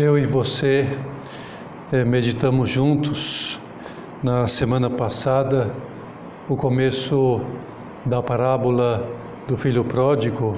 Eu 0.00 0.16
e 0.16 0.24
você 0.24 0.96
eh, 1.90 2.04
meditamos 2.04 2.68
juntos 2.68 3.60
na 4.22 4.46
semana 4.46 4.88
passada 4.88 5.74
o 6.48 6.56
começo 6.56 7.40
da 8.06 8.22
parábola 8.22 9.04
do 9.48 9.56
filho 9.56 9.82
pródigo 9.82 10.56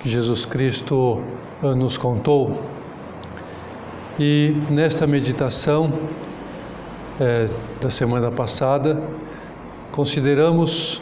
que 0.00 0.08
Jesus 0.10 0.44
Cristo 0.44 1.22
eh, 1.62 1.74
nos 1.74 1.96
contou. 1.96 2.62
E 4.20 4.54
nesta 4.68 5.06
meditação 5.06 5.90
eh, 7.18 7.48
da 7.80 7.88
semana 7.88 8.30
passada, 8.30 9.02
consideramos 9.90 11.00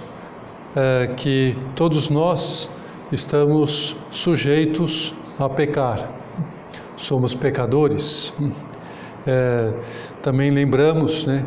eh, 0.76 1.10
que 1.16 1.58
todos 1.74 2.10
nós 2.10 2.70
estamos 3.10 3.96
sujeitos 4.12 5.12
a 5.36 5.48
pecar 5.48 6.25
somos 6.96 7.34
pecadores. 7.34 8.32
É, 9.28 9.72
também 10.22 10.50
lembramos 10.50 11.26
né, 11.26 11.44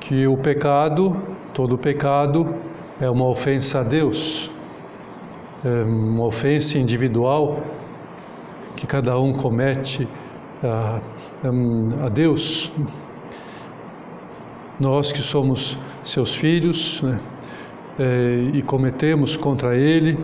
que 0.00 0.26
o 0.26 0.36
pecado, 0.36 1.16
todo 1.54 1.78
pecado, 1.78 2.56
é 3.00 3.08
uma 3.08 3.24
ofensa 3.26 3.80
a 3.80 3.82
Deus, 3.84 4.50
é 5.64 5.84
uma 5.84 6.24
ofensa 6.24 6.76
individual 6.76 7.60
que 8.74 8.84
cada 8.84 9.16
um 9.16 9.32
comete 9.32 10.08
a, 10.62 11.00
a 12.04 12.08
Deus. 12.08 12.72
Nós 14.80 15.12
que 15.12 15.20
somos 15.20 15.78
seus 16.02 16.34
filhos 16.34 17.00
né, 17.02 17.20
é, 17.98 18.50
e 18.54 18.62
cometemos 18.62 19.36
contra 19.36 19.76
Ele 19.76 20.18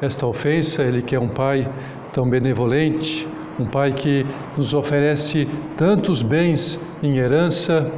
esta 0.00 0.26
ofensa, 0.26 0.82
Ele 0.82 1.02
que 1.02 1.14
é 1.14 1.20
um 1.20 1.28
Pai 1.28 1.70
tão 2.12 2.28
benevolente, 2.28 3.28
um 3.58 3.64
Pai 3.64 3.92
que 3.92 4.26
nos 4.56 4.74
oferece 4.74 5.48
tantos 5.76 6.22
bens 6.22 6.80
em 7.02 7.16
herança 7.16 7.90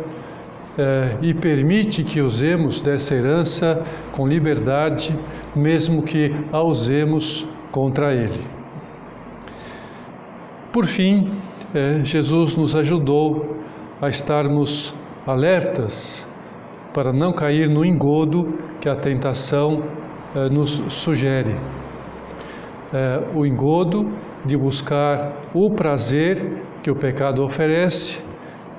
eh, 0.78 1.16
e 1.20 1.34
permite 1.34 2.04
que 2.04 2.20
usemos 2.20 2.80
dessa 2.80 3.12
herança 3.14 3.82
com 4.12 4.28
liberdade, 4.28 5.18
mesmo 5.54 6.02
que 6.02 6.32
a 6.52 6.62
usemos 6.62 7.44
contra 7.72 8.14
Ele. 8.14 8.46
Por 10.72 10.86
fim, 10.86 11.32
eh, 11.74 12.00
Jesus 12.04 12.54
nos 12.54 12.76
ajudou 12.76 13.56
a 14.00 14.08
estarmos 14.08 14.94
alertas 15.26 16.28
para 16.94 17.12
não 17.12 17.32
cair 17.32 17.68
no 17.68 17.84
engodo 17.84 18.56
que 18.80 18.88
a 18.88 18.94
tentação 18.94 19.82
eh, 20.36 20.48
nos 20.48 20.80
sugere. 20.88 21.56
o 23.34 23.44
engodo 23.44 24.10
de 24.48 24.56
buscar 24.56 25.30
o 25.52 25.70
prazer 25.70 26.62
que 26.82 26.90
o 26.90 26.96
pecado 26.96 27.44
oferece, 27.44 28.18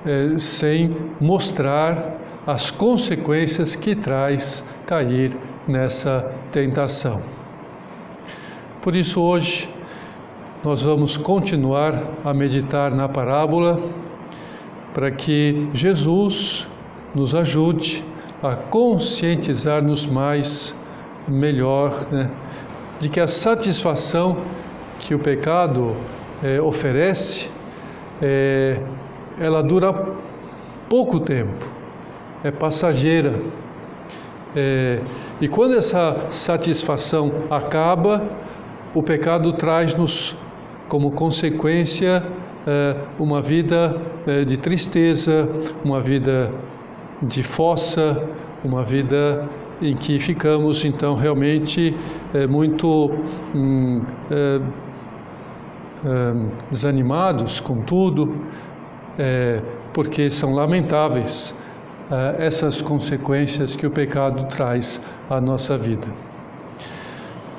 eh, 0.04 0.36
sem 0.36 0.96
mostrar 1.20 2.18
as 2.44 2.72
consequências 2.72 3.76
que 3.76 3.94
traz 3.94 4.64
cair 4.84 5.36
nessa 5.68 6.28
tentação. 6.50 7.22
Por 8.82 8.96
isso, 8.96 9.22
hoje, 9.22 9.72
nós 10.64 10.82
vamos 10.82 11.16
continuar 11.16 12.02
a 12.24 12.34
meditar 12.34 12.90
na 12.90 13.08
parábola 13.08 13.78
para 14.92 15.12
que 15.12 15.68
Jesus 15.72 16.66
nos 17.14 17.32
ajude 17.32 18.04
a 18.42 18.56
conscientizar-nos 18.56 20.04
mais, 20.04 20.74
melhor, 21.28 21.92
né, 22.10 22.28
de 22.98 23.08
que 23.08 23.20
a 23.20 23.28
satisfação 23.28 24.38
que 25.00 25.14
o 25.14 25.18
pecado 25.18 25.96
é, 26.42 26.60
oferece, 26.60 27.50
é, 28.20 28.78
ela 29.38 29.62
dura 29.62 29.92
pouco 30.88 31.18
tempo, 31.18 31.66
é 32.44 32.50
passageira. 32.50 33.34
É, 34.54 35.00
e 35.40 35.48
quando 35.48 35.74
essa 35.74 36.26
satisfação 36.28 37.32
acaba, 37.50 38.22
o 38.94 39.02
pecado 39.02 39.52
traz-nos 39.52 40.36
como 40.88 41.12
consequência 41.12 42.22
uma 43.18 43.40
vida 43.40 43.96
de 44.46 44.58
tristeza, 44.58 45.48
uma 45.84 46.00
vida 46.00 46.52
de 47.22 47.42
fossa, 47.42 48.22
uma 48.62 48.82
vida 48.82 49.48
em 49.80 49.96
que 49.96 50.18
ficamos 50.18 50.84
então 50.84 51.14
realmente 51.14 51.96
muito 52.48 53.12
hum, 53.54 54.02
desanimados 56.70 57.60
com 57.60 57.82
tudo, 57.82 58.34
é, 59.18 59.60
porque 59.92 60.30
são 60.30 60.52
lamentáveis 60.54 61.54
é, 62.10 62.46
essas 62.46 62.80
consequências 62.80 63.76
que 63.76 63.86
o 63.86 63.90
pecado 63.90 64.44
traz 64.44 65.00
à 65.28 65.40
nossa 65.40 65.76
vida. 65.76 66.08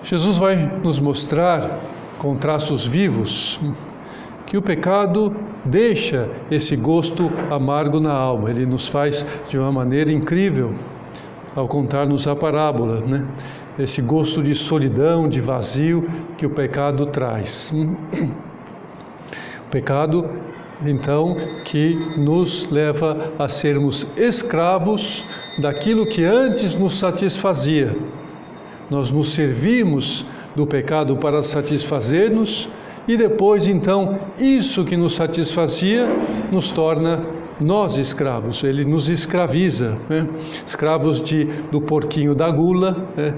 Jesus 0.03 0.37
vai 0.37 0.55
nos 0.83 0.99
mostrar 0.99 1.79
com 2.17 2.35
traços 2.35 2.87
vivos 2.87 3.59
que 4.45 4.57
o 4.57 4.61
pecado 4.61 5.35
deixa 5.63 6.29
esse 6.49 6.75
gosto 6.75 7.31
amargo 7.49 7.99
na 7.99 8.11
alma. 8.11 8.49
Ele 8.49 8.65
nos 8.65 8.87
faz 8.87 9.25
de 9.47 9.57
uma 9.57 9.71
maneira 9.71 10.11
incrível 10.11 10.73
ao 11.55 11.67
contar-nos 11.67 12.27
a 12.27 12.35
parábola, 12.35 13.01
né? 13.01 13.25
esse 13.77 14.01
gosto 14.01 14.41
de 14.43 14.53
solidão, 14.55 15.27
de 15.27 15.41
vazio 15.41 16.09
que 16.37 16.45
o 16.45 16.49
pecado 16.49 17.05
traz. 17.05 17.71
O 17.73 19.69
pecado, 19.71 20.29
então, 20.85 21.37
que 21.63 21.95
nos 22.17 22.69
leva 22.69 23.31
a 23.39 23.47
sermos 23.47 24.05
escravos 24.17 25.25
daquilo 25.59 26.05
que 26.05 26.23
antes 26.23 26.75
nos 26.75 26.99
satisfazia. 26.99 27.95
Nós 28.89 29.11
nos 29.11 29.29
servimos 29.29 30.25
do 30.55 30.67
pecado 30.67 31.15
para 31.15 31.41
satisfazer-nos 31.41 32.67
e 33.07 33.17
depois, 33.17 33.67
então, 33.67 34.19
isso 34.37 34.83
que 34.83 34.97
nos 34.97 35.15
satisfazia 35.15 36.07
nos 36.51 36.71
torna 36.71 37.23
nós 37.61 37.95
escravos, 37.95 38.63
ele 38.63 38.83
nos 38.83 39.07
escraviza, 39.07 39.95
né? 40.09 40.27
escravos 40.65 41.21
de, 41.21 41.45
do 41.71 41.79
porquinho 41.79 42.33
da 42.33 42.49
gula, 42.49 43.07
né? 43.15 43.33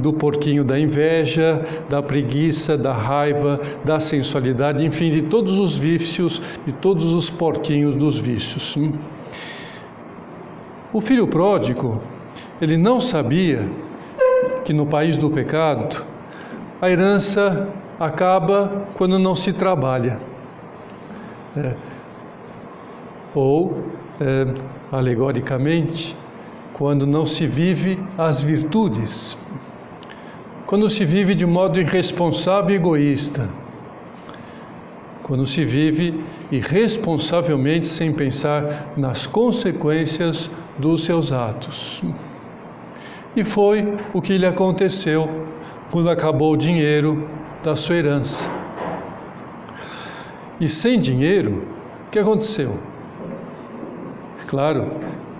do 0.00 0.12
porquinho 0.12 0.62
da 0.62 0.78
inveja, 0.78 1.62
da 1.90 2.00
preguiça, 2.02 2.78
da 2.78 2.92
raiva, 2.92 3.60
da 3.84 3.98
sensualidade, 3.98 4.84
enfim, 4.84 5.10
de 5.10 5.22
todos 5.22 5.58
os 5.58 5.76
vícios, 5.76 6.40
de 6.64 6.72
todos 6.72 7.12
os 7.12 7.28
porquinhos 7.28 7.96
dos 7.96 8.18
vícios. 8.18 8.78
O 10.92 11.00
filho 11.00 11.26
pródigo, 11.26 12.00
ele 12.60 12.76
não 12.76 13.00
sabia 13.00 13.68
que 14.64 14.72
no 14.72 14.86
país 14.86 15.16
do 15.16 15.28
pecado 15.28 16.04
a 16.80 16.88
herança 16.88 17.68
acaba 17.98 18.86
quando 18.94 19.18
não 19.18 19.34
se 19.34 19.52
trabalha. 19.52 20.18
É 21.56 21.85
ou, 23.36 23.84
é, 24.18 24.46
alegoricamente, 24.90 26.16
quando 26.72 27.06
não 27.06 27.26
se 27.26 27.46
vive 27.46 28.02
as 28.16 28.42
virtudes, 28.42 29.36
quando 30.66 30.88
se 30.88 31.04
vive 31.04 31.34
de 31.34 31.46
modo 31.46 31.78
irresponsável 31.78 32.74
e 32.74 32.78
egoísta, 32.78 33.48
quando 35.22 35.44
se 35.44 35.64
vive 35.64 36.24
irresponsavelmente 36.50 37.86
sem 37.86 38.12
pensar 38.12 38.92
nas 38.96 39.26
consequências 39.26 40.50
dos 40.78 41.04
seus 41.04 41.30
atos. 41.30 42.02
E 43.34 43.44
foi 43.44 43.96
o 44.14 44.22
que 44.22 44.38
lhe 44.38 44.46
aconteceu 44.46 45.28
quando 45.90 46.08
acabou 46.08 46.54
o 46.54 46.56
dinheiro 46.56 47.28
da 47.62 47.76
sua 47.76 47.96
herança. 47.96 48.50
E 50.58 50.68
sem 50.68 50.98
dinheiro, 50.98 51.64
o 52.06 52.10
que 52.10 52.18
aconteceu? 52.18 52.95
Claro, 54.46 54.90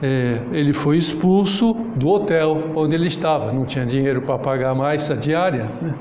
é, 0.02 0.40
ele 0.52 0.72
foi 0.72 0.98
expulso 0.98 1.74
do 1.94 2.10
hotel 2.10 2.72
onde 2.74 2.94
ele 2.94 3.06
estava, 3.06 3.52
não 3.52 3.64
tinha 3.64 3.86
dinheiro 3.86 4.20
para 4.20 4.38
pagar 4.38 4.74
mais 4.74 5.10
a 5.10 5.14
diária. 5.14 5.70
Né? 5.80 5.94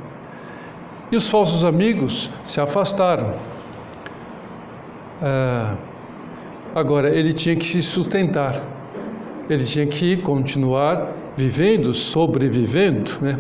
E 1.12 1.16
os 1.16 1.30
falsos 1.30 1.64
amigos 1.64 2.32
se 2.44 2.60
afastaram. 2.60 3.36
É, 5.22 5.76
agora, 6.74 7.10
ele 7.10 7.32
tinha 7.32 7.56
que 7.56 7.66
se 7.66 7.82
sustentar, 7.82 8.62
ele 9.50 9.64
tinha 9.64 9.86
que 9.86 10.18
continuar 10.18 11.12
vivendo, 11.38 11.94
sobrevivendo. 11.94 13.12
Né? 13.22 13.40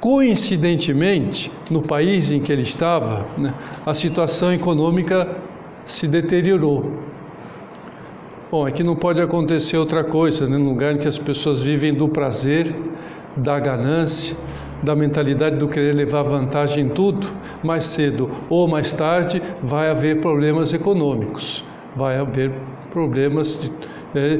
Coincidentemente, 0.00 1.52
no 1.70 1.82
país 1.82 2.30
em 2.30 2.40
que 2.40 2.52
ele 2.52 2.62
estava, 2.62 3.26
né, 3.36 3.52
a 3.84 3.92
situação 3.92 4.52
econômica 4.52 5.36
se 5.84 6.06
deteriorou. 6.06 6.92
Bom, 8.48 8.68
é 8.68 8.70
que 8.70 8.84
não 8.84 8.94
pode 8.94 9.20
acontecer 9.20 9.76
outra 9.76 10.04
coisa, 10.04 10.46
né? 10.46 10.56
num 10.56 10.68
lugar 10.68 10.94
em 10.94 10.98
que 10.98 11.08
as 11.08 11.18
pessoas 11.18 11.64
vivem 11.64 11.92
do 11.92 12.08
prazer, 12.08 12.72
da 13.36 13.58
ganância, 13.58 14.36
da 14.84 14.94
mentalidade 14.94 15.56
do 15.56 15.66
querer 15.66 15.92
levar 15.92 16.22
vantagem 16.22 16.86
em 16.86 16.88
tudo, 16.88 17.26
mais 17.64 17.84
cedo 17.86 18.30
ou 18.48 18.68
mais 18.68 18.94
tarde 18.94 19.42
vai 19.60 19.90
haver 19.90 20.20
problemas 20.20 20.72
econômicos, 20.72 21.64
vai 21.96 22.18
haver 22.18 22.52
problemas 22.92 23.58
de, 23.58 23.72
é, 24.16 24.38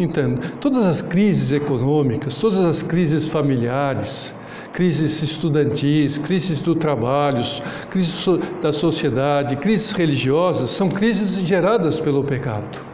entendo, 0.00 0.40
todas 0.60 0.86
as 0.86 1.02
crises 1.02 1.50
econômicas, 1.50 2.38
todas 2.38 2.60
as 2.60 2.80
crises 2.80 3.26
familiares, 3.26 4.36
crises 4.72 5.20
estudantis, 5.20 6.16
crises 6.16 6.62
do 6.62 6.76
trabalho, 6.76 7.42
crises 7.90 8.24
da 8.62 8.72
sociedade, 8.72 9.56
crises 9.56 9.90
religiosas, 9.90 10.70
são 10.70 10.88
crises 10.88 11.44
geradas 11.44 11.98
pelo 11.98 12.22
pecado. 12.22 12.91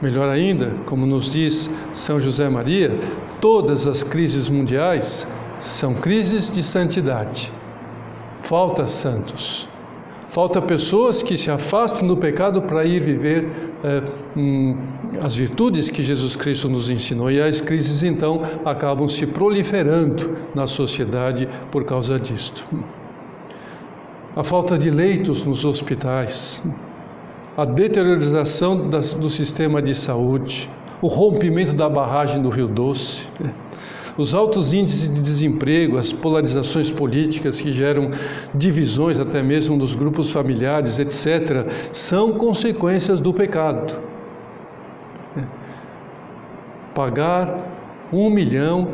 Melhor 0.00 0.28
ainda, 0.28 0.74
como 0.84 1.06
nos 1.06 1.30
diz 1.30 1.70
São 1.94 2.20
José 2.20 2.48
Maria, 2.48 2.98
todas 3.40 3.86
as 3.86 4.02
crises 4.02 4.48
mundiais 4.48 5.26
são 5.58 5.94
crises 5.94 6.50
de 6.50 6.62
santidade. 6.62 7.50
Falta 8.42 8.86
santos. 8.86 9.68
Falta 10.28 10.60
pessoas 10.60 11.22
que 11.22 11.36
se 11.36 11.50
afastem 11.50 12.06
do 12.06 12.16
pecado 12.16 12.60
para 12.60 12.84
ir 12.84 13.02
viver 13.02 13.48
eh, 13.82 14.02
hum, 14.36 14.76
as 15.22 15.34
virtudes 15.34 15.88
que 15.88 16.02
Jesus 16.02 16.36
Cristo 16.36 16.68
nos 16.68 16.90
ensinou. 16.90 17.30
E 17.30 17.40
as 17.40 17.60
crises, 17.62 18.02
então, 18.02 18.42
acabam 18.64 19.08
se 19.08 19.26
proliferando 19.26 20.36
na 20.54 20.66
sociedade 20.66 21.48
por 21.70 21.84
causa 21.84 22.18
disto. 22.18 22.66
A 24.36 24.44
falta 24.44 24.76
de 24.76 24.90
leitos 24.90 25.46
nos 25.46 25.64
hospitais, 25.64 26.62
a 27.56 27.64
deteriorização 27.64 28.90
das, 28.90 29.14
do 29.14 29.30
sistema 29.30 29.80
de 29.80 29.94
saúde, 29.94 30.68
o 31.00 31.06
rompimento 31.06 31.74
da 31.74 31.88
barragem 31.88 32.42
do 32.42 32.50
Rio 32.50 32.68
Doce, 32.68 33.26
né? 33.40 33.54
os 34.18 34.34
altos 34.34 34.72
índices 34.72 35.12
de 35.12 35.20
desemprego, 35.20 35.96
as 35.96 36.12
polarizações 36.12 36.90
políticas 36.90 37.60
que 37.60 37.72
geram 37.72 38.10
divisões 38.54 39.18
até 39.18 39.42
mesmo 39.42 39.76
nos 39.76 39.94
grupos 39.94 40.30
familiares, 40.30 40.98
etc., 40.98 41.66
são 41.92 42.32
consequências 42.32 43.20
do 43.20 43.32
pecado. 43.32 43.94
Né? 45.34 45.46
Pagar 46.94 48.08
um 48.12 48.30
milhão 48.30 48.88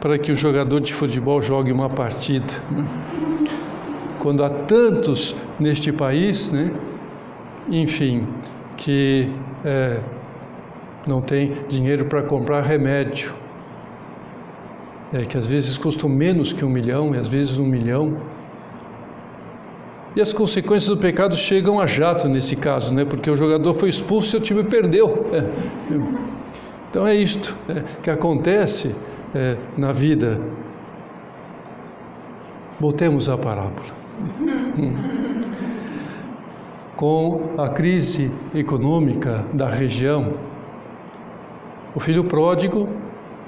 para 0.00 0.18
que 0.18 0.32
o 0.32 0.34
jogador 0.34 0.80
de 0.80 0.92
futebol 0.92 1.40
jogue 1.40 1.72
uma 1.72 1.88
partida. 1.88 2.52
Né? 2.70 2.86
Quando 4.18 4.42
há 4.44 4.50
tantos 4.50 5.36
neste 5.58 5.92
país, 5.92 6.52
né? 6.52 6.70
Enfim, 7.68 8.26
que 8.76 9.30
é, 9.64 10.00
não 11.06 11.20
tem 11.20 11.64
dinheiro 11.68 12.04
para 12.06 12.22
comprar 12.22 12.62
remédio, 12.62 13.34
é, 15.12 15.22
que 15.22 15.36
às 15.36 15.46
vezes 15.46 15.78
custam 15.78 16.08
menos 16.08 16.52
que 16.52 16.64
um 16.64 16.68
milhão, 16.68 17.14
e 17.14 17.18
às 17.18 17.28
vezes 17.28 17.58
um 17.58 17.66
milhão. 17.66 18.16
E 20.14 20.20
as 20.20 20.32
consequências 20.32 20.88
do 20.88 20.96
pecado 20.96 21.36
chegam 21.36 21.78
a 21.78 21.86
jato 21.86 22.28
nesse 22.28 22.56
caso, 22.56 22.94
né? 22.94 23.04
porque 23.04 23.30
o 23.30 23.36
jogador 23.36 23.74
foi 23.74 23.90
expulso 23.90 24.36
e 24.36 24.38
o 24.38 24.40
time 24.40 24.64
perdeu. 24.64 25.26
É. 25.32 25.44
Então 26.88 27.06
é 27.06 27.14
isto 27.14 27.56
é, 27.68 27.82
que 28.02 28.10
acontece 28.10 28.94
é, 29.34 29.56
na 29.76 29.92
vida. 29.92 30.40
Voltemos 32.80 33.28
à 33.28 33.36
parábola. 33.36 33.94
Hum 36.96 36.96
com 36.96 37.52
a 37.58 37.68
crise 37.68 38.30
econômica 38.54 39.46
da 39.52 39.70
região. 39.70 40.34
O 41.94 42.00
filho 42.00 42.24
pródigo, 42.24 42.88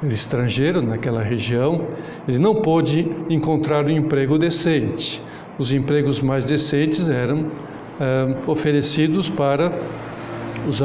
estrangeiro 0.02 0.82
naquela 0.82 1.22
região, 1.22 1.86
ele 2.28 2.38
não 2.38 2.54
pôde 2.54 3.10
encontrar 3.28 3.86
um 3.86 3.90
emprego 3.90 4.38
decente. 4.38 5.22
Os 5.58 5.72
empregos 5.72 6.20
mais 6.20 6.44
decentes 6.44 7.08
eram 7.08 7.46
oferecidos 8.46 9.28
para 9.28 9.72
os, 10.66 10.80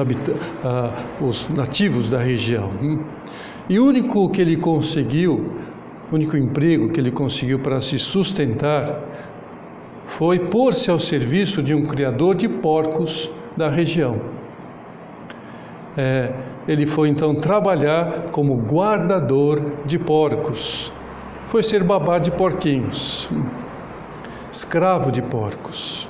os 1.21 1.49
nativos 1.49 2.09
da 2.09 2.17
região. 2.17 2.71
E 3.69 3.77
o 3.77 3.85
único 3.85 4.29
que 4.29 4.41
ele 4.41 4.55
conseguiu, 4.57 5.51
o 6.11 6.15
único 6.15 6.35
emprego 6.35 6.89
que 6.89 6.99
ele 6.99 7.11
conseguiu 7.11 7.59
para 7.59 7.79
se 7.79 7.99
sustentar 7.99 8.99
foi 10.05 10.39
pôr-se 10.39 10.91
ao 10.91 10.99
serviço 10.99 11.61
de 11.61 11.73
um 11.73 11.83
criador 11.83 12.35
de 12.35 12.47
porcos 12.47 13.29
da 13.55 13.69
região. 13.69 14.19
É, 15.95 16.31
ele 16.67 16.87
foi 16.87 17.09
então 17.09 17.35
trabalhar 17.35 18.29
como 18.31 18.55
guardador 18.55 19.61
de 19.85 19.99
porcos. 19.99 20.91
Foi 21.47 21.61
ser 21.61 21.83
babá 21.83 22.17
de 22.17 22.31
porquinhos, 22.31 23.29
escravo 24.51 25.11
de 25.11 25.21
porcos. 25.21 26.07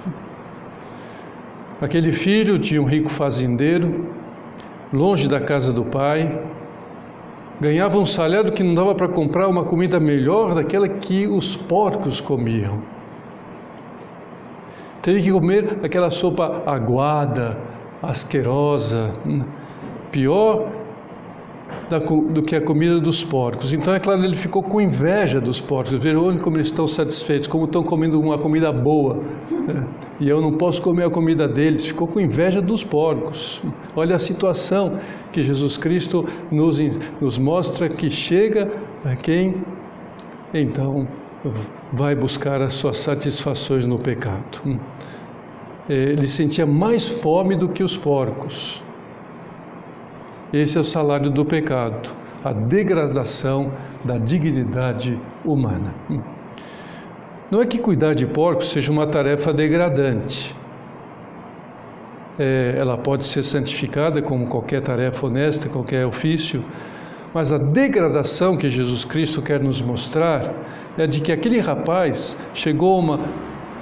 Aquele 1.82 2.14
filho 2.14 2.58
de 2.58 2.80
um 2.80 2.86
rico 2.86 3.10
fazendeiro, 3.10 4.08
longe 4.92 5.28
da 5.28 5.42
casa 5.42 5.74
do 5.74 5.84
pai, 5.84 6.40
ganhava 7.60 7.98
um 7.98 8.06
salário 8.06 8.54
que 8.54 8.64
não 8.64 8.74
dava 8.74 8.96
para 8.96 9.10
comprar 9.10 9.50
uma 9.50 9.66
comida 9.66 10.00
melhor 10.00 10.56
daquela 10.56 10.88
que 10.88 11.28
os 11.28 11.58
porcos 11.58 12.22
comiam. 12.22 12.93
Teve 15.04 15.22
que 15.22 15.32
comer 15.34 15.80
aquela 15.84 16.10
sopa 16.10 16.64
aguada, 16.66 17.58
asquerosa, 18.02 19.14
pior 20.14 20.70
do 22.32 22.42
que 22.42 22.56
a 22.56 22.62
comida 22.62 23.02
dos 23.02 23.22
porcos. 23.22 23.74
Então, 23.74 23.94
é 23.94 24.00
claro, 24.00 24.24
ele 24.24 24.38
ficou 24.38 24.64
com 24.64 24.80
inveja 24.80 25.42
dos 25.42 25.60
porcos, 25.60 25.92
ver 26.02 26.16
onde 26.16 26.42
como 26.42 26.56
eles 26.56 26.68
estão 26.68 26.88
satisfeitos, 26.88 27.50
como 27.50 27.66
estão 27.66 27.84
comendo 27.84 28.18
uma 28.18 28.38
comida 28.38 28.72
boa. 28.72 29.22
Né? 29.52 29.86
E 30.22 30.30
eu 30.30 30.42
não 30.42 30.52
posso 30.52 30.82
comer 30.82 31.04
a 31.04 31.10
comida 31.10 31.50
deles. 31.50 31.86
Ficou 31.86 32.08
com 32.08 32.22
inveja 32.22 32.62
dos 32.62 32.82
porcos. 32.82 33.62
Olha 33.98 34.16
a 34.16 34.20
situação 34.20 35.00
que 35.34 35.44
Jesus 35.44 35.76
Cristo 35.76 36.26
nos, 36.50 36.80
nos 37.20 37.38
mostra 37.38 37.90
que 37.90 38.10
chega 38.10 38.72
a 39.04 39.18
quem 39.18 39.62
então 40.54 41.08
vai 41.92 42.16
buscar 42.16 42.62
as 42.62 42.74
suas 42.74 42.98
satisfações 42.98 43.86
no 43.86 44.00
pecado. 44.00 44.62
Hum. 44.66 44.80
É, 45.90 45.94
ele 45.94 46.28
sentia 46.28 46.66
mais 46.66 47.08
fome 47.08 47.56
do 47.56 47.68
que 47.68 47.84
os 47.84 47.98
porcos. 47.98 48.82
Esse 50.54 50.78
é 50.78 50.82
o 50.82 50.84
salário 50.84 51.30
do 51.30 51.44
pecado, 51.44 52.16
a 52.44 52.54
degradação 52.54 53.72
da 54.04 54.18
dignidade 54.18 55.20
humana. 55.44 55.94
Hum. 56.10 56.22
Não 57.52 57.62
é 57.62 57.66
que 57.66 57.78
cuidar 57.78 58.16
de 58.16 58.26
porcos 58.26 58.70
seja 58.70 58.92
uma 58.92 59.06
tarefa 59.06 59.54
degradante. 59.54 60.56
É, 62.40 62.76
ela 62.78 62.98
pode 62.98 63.26
ser 63.26 63.44
santificada 63.44 64.22
como 64.22 64.48
qualquer 64.48 64.82
tarefa 64.82 65.28
honesta, 65.28 65.70
qualquer 65.70 66.06
ofício, 66.06 66.64
mas 67.34 67.52
a 67.52 67.58
degradação 67.58 68.56
que 68.56 68.70
Jesus 68.70 69.04
Cristo 69.04 69.42
quer 69.42 69.60
nos 69.60 69.82
mostrar 69.82 70.54
é 70.98 71.08
de 71.08 71.20
que 71.20 71.32
aquele 71.32 71.60
rapaz 71.60 72.38
chegou 72.54 72.96
a 72.96 73.00
uma, 73.00 73.20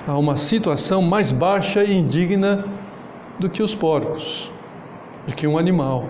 a 0.08 0.18
uma 0.18 0.36
situação 0.38 1.02
mais 1.02 1.32
baixa 1.32 1.84
e 1.84 1.94
indigna 1.94 2.66
do 3.38 3.50
que 3.50 3.62
os 3.62 3.76
porcos, 3.76 4.52
do 5.28 5.36
que 5.36 5.46
um 5.46 5.58
animal. 5.58 6.08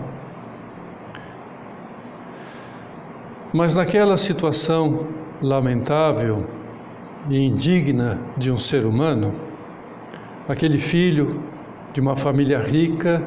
Mas 3.52 3.76
naquela 3.76 4.16
situação 4.18 5.08
lamentável 5.42 6.46
e 7.28 7.38
indigna 7.38 8.20
de 8.38 8.52
um 8.52 8.58
ser 8.58 8.86
humano, 8.86 9.34
aquele 10.48 10.78
filho 10.78 11.44
de 11.92 12.00
uma 12.00 12.16
família 12.16 12.60
rica, 12.60 13.24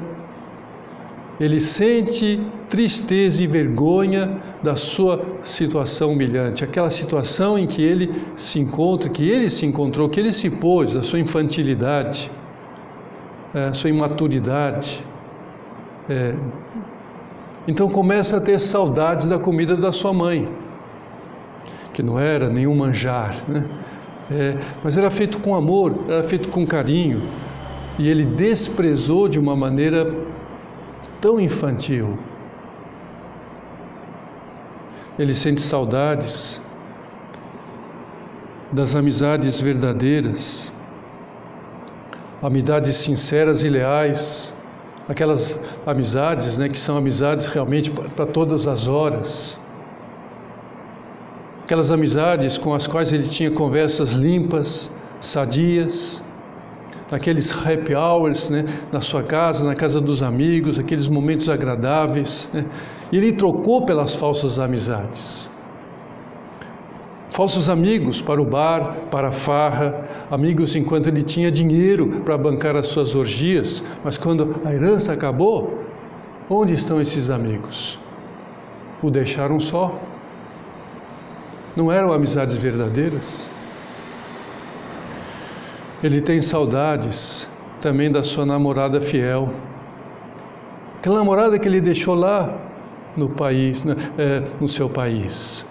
ele 1.41 1.59
sente 1.59 2.41
tristeza 2.69 3.43
e 3.43 3.47
vergonha 3.47 4.39
da 4.63 4.77
sua 4.77 5.21
situação 5.43 6.13
humilhante, 6.13 6.63
aquela 6.63 6.91
situação 6.91 7.59
em 7.59 7.67
que 7.67 7.83
ele 7.83 8.13
se 8.37 8.61
encontra, 8.61 9.09
que 9.09 9.29
ele 9.29 9.51
se 9.51 9.67
encontrou, 9.67 10.09
que 10.09 10.21
ele 10.21 10.33
se 10.33 10.49
pôs, 10.49 10.95
a 10.95 11.03
sua 11.03 11.19
infantilidade, 11.19 12.31
é, 13.53 13.65
a 13.65 13.75
sua 13.75 13.91
imaturidade. 13.91 15.05
É, 16.09 16.37
então 17.67 17.89
começa 17.89 18.37
a 18.37 18.41
ter 18.41 18.59
saudades 18.61 19.27
da 19.27 19.39
comida 19.39 19.77
da 19.77 19.91
sua 19.91 20.13
mãe, 20.13 20.49
que 21.93 22.03
não 22.03 22.19
era 22.19 22.49
nenhum 22.49 22.75
manjar, 22.75 23.35
né? 23.49 23.65
É, 24.31 24.57
mas 24.83 24.97
era 24.97 25.11
feito 25.11 25.39
com 25.39 25.55
amor, 25.55 26.05
era 26.09 26.23
feito 26.23 26.49
com 26.49 26.67
carinho, 26.67 27.23
e 27.99 28.09
ele 28.09 28.25
desprezou 28.25 29.29
de 29.29 29.39
uma 29.39 29.55
maneira 29.55 30.15
tão 31.25 31.41
infantil. 31.41 32.19
Ele 35.19 35.33
sente 35.33 35.63
saudades 35.63 36.61
das 38.71 38.95
amizades 38.95 39.59
verdadeiras, 39.59 40.71
amizades 42.43 42.97
sinceras 42.97 43.65
e 43.65 43.71
leais, 43.71 44.55
aquelas 45.09 45.59
amizades 45.87 46.59
né, 46.59 46.69
que 46.69 46.79
são 46.79 46.95
amizades 46.99 47.47
realmente 47.47 47.91
para 47.91 48.27
todas 48.27 48.69
as 48.69 48.87
horas. 48.87 49.59
aquelas 51.63 51.91
amizades 51.91 52.59
com 52.59 52.75
as 52.75 52.87
quais 52.87 53.11
ele 53.15 53.27
tinha 53.27 53.51
conversas 53.51 54.13
limpas, 54.13 54.93
sadias, 55.19 56.23
aqueles 57.11 57.53
happy 57.53 57.95
hours, 57.95 58.51
né, 58.51 58.65
na 58.93 59.01
sua 59.01 59.23
casa, 59.23 59.65
na 59.67 59.75
casa 59.75 60.01
dos 60.01 60.23
amigos, 60.23 60.79
aqueles 60.79 61.09
momentos 61.09 61.49
agradáveis. 61.49 62.49
Né, 62.53 62.65
ele 63.13 63.33
trocou 63.33 63.85
pelas 63.85 64.15
falsas 64.15 64.59
amizades. 64.59 65.51
Falsos 67.31 67.69
amigos 67.69 68.23
para 68.23 68.41
o 68.41 68.45
bar, 68.45 68.95
para 69.11 69.29
a 69.29 69.33
farra, 69.33 70.09
amigos 70.31 70.77
enquanto 70.77 71.09
ele 71.09 71.21
tinha 71.21 71.51
dinheiro 71.51 72.23
para 72.25 72.39
bancar 72.39 72.77
as 72.77 72.87
suas 72.87 73.17
orgias, 73.17 73.83
mas 74.05 74.17
quando 74.17 74.55
a 74.65 74.73
herança 74.73 75.13
acabou, 75.13 75.81
onde 76.49 76.75
estão 76.75 77.01
esses 77.01 77.31
amigos? 77.31 77.99
O 79.03 79.11
deixaram 79.11 79.59
só. 79.59 79.99
Não 81.75 81.91
eram 81.91 82.13
amizades 82.13 82.57
verdadeiras. 82.57 83.51
Ele 86.05 86.21
tem 86.21 86.43
saudades 86.43 87.51
também 87.81 88.13
da 88.13 88.23
sua 88.23 88.45
namorada 88.45 89.01
fiel. 89.01 89.49
Aquela 90.99 91.17
namorada 91.17 91.59
que 91.59 91.67
ele 91.67 91.81
deixou 91.81 92.15
lá 92.15 92.55
no 93.17 93.31
país, 93.31 93.83
né, 93.83 93.97
é, 94.19 94.43
no 94.61 94.69
seu 94.69 94.87
país. 94.87 95.67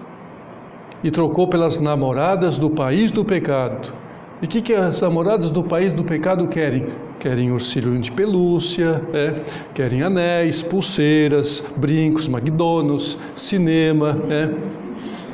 E 1.03 1.11
trocou 1.11 1.47
pelas 1.47 1.79
namoradas 1.79 2.57
do 2.57 2.67
país 2.67 3.11
do 3.11 3.23
pecado. 3.23 3.93
E 4.41 4.45
o 4.45 4.47
que, 4.47 4.59
que 4.59 4.73
as 4.73 4.99
namoradas 5.03 5.51
do 5.51 5.63
país 5.63 5.93
do 5.93 6.03
pecado 6.03 6.47
querem? 6.47 6.87
Querem 7.19 7.51
ursinho 7.51 7.99
de 7.99 8.11
pelúcia, 8.11 9.03
é, 9.13 9.39
querem 9.75 10.01
anéis, 10.01 10.63
pulseiras, 10.63 11.63
brincos, 11.77 12.27
McDonald's, 12.27 13.19
cinema. 13.35 14.17
É, 14.31 14.49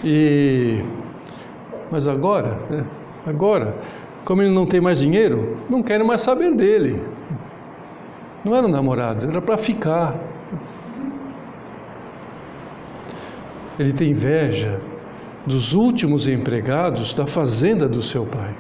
e, 0.03 0.83
mas 1.89 2.05
agora, 2.05 2.59
é, 2.69 2.83
agora 3.25 3.77
como 4.29 4.43
ele 4.43 4.51
não 4.51 4.67
tem 4.67 4.79
mais 4.79 4.99
dinheiro, 4.99 5.57
não 5.67 5.81
querem 5.81 6.05
mais 6.05 6.21
saber 6.21 6.53
dele. 6.53 7.01
Não 8.45 8.55
eram 8.55 8.67
namorados, 8.67 9.25
era 9.25 9.41
para 9.41 9.57
ficar. 9.57 10.19
Ele 13.79 13.91
tem 13.91 14.11
inveja 14.11 14.79
dos 15.47 15.73
últimos 15.73 16.27
empregados 16.27 17.11
da 17.11 17.25
fazenda 17.25 17.89
do 17.89 18.03
seu 18.03 18.23
pai. 18.23 18.53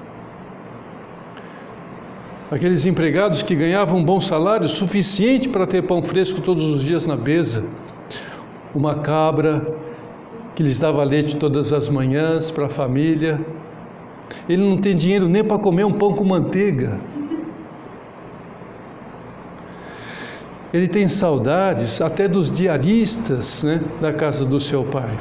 Aqueles 2.49 2.87
empregados 2.87 3.43
que 3.43 3.53
ganhavam 3.53 3.99
um 3.99 4.03
bom 4.03 4.19
salário 4.19 4.67
suficiente 4.67 5.47
para 5.47 5.67
ter 5.67 5.83
pão 5.83 6.01
fresco 6.01 6.41
todos 6.41 6.63
os 6.63 6.83
dias 6.83 7.05
na 7.05 7.15
mesa. 7.15 7.63
Uma 8.73 8.95
cabra 8.95 9.71
que 10.55 10.63
lhes 10.63 10.79
dava 10.79 11.03
leite 11.03 11.35
todas 11.35 11.71
as 11.71 11.89
manhãs 11.89 12.49
para 12.49 12.65
a 12.65 12.69
família 12.69 13.39
ele 14.47 14.63
não 14.63 14.77
tem 14.77 14.95
dinheiro 14.95 15.27
nem 15.27 15.43
para 15.43 15.57
comer 15.57 15.85
um 15.85 15.93
pão 15.93 16.13
com 16.13 16.23
manteiga. 16.23 16.99
Ele 20.73 20.87
tem 20.87 21.07
saudades 21.07 21.99
até 21.99 22.27
dos 22.27 22.51
diaristas 22.51 23.63
né, 23.63 23.81
da 23.99 24.13
casa 24.13 24.45
do 24.45 24.59
seu 24.59 24.83
pai. 24.83 25.17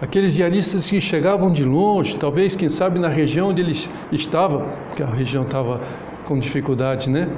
Aqueles 0.00 0.34
diaristas 0.34 0.88
que 0.88 1.00
chegavam 1.00 1.50
de 1.50 1.64
longe, 1.64 2.16
talvez, 2.16 2.54
quem 2.54 2.68
sabe, 2.68 2.98
na 2.98 3.08
região 3.08 3.48
onde 3.48 3.62
ele 3.62 3.74
estava, 4.12 4.60
porque 4.88 5.02
a 5.02 5.06
região 5.06 5.42
estava 5.42 5.80
com 6.24 6.38
dificuldade 6.38 7.10
né, 7.10 7.28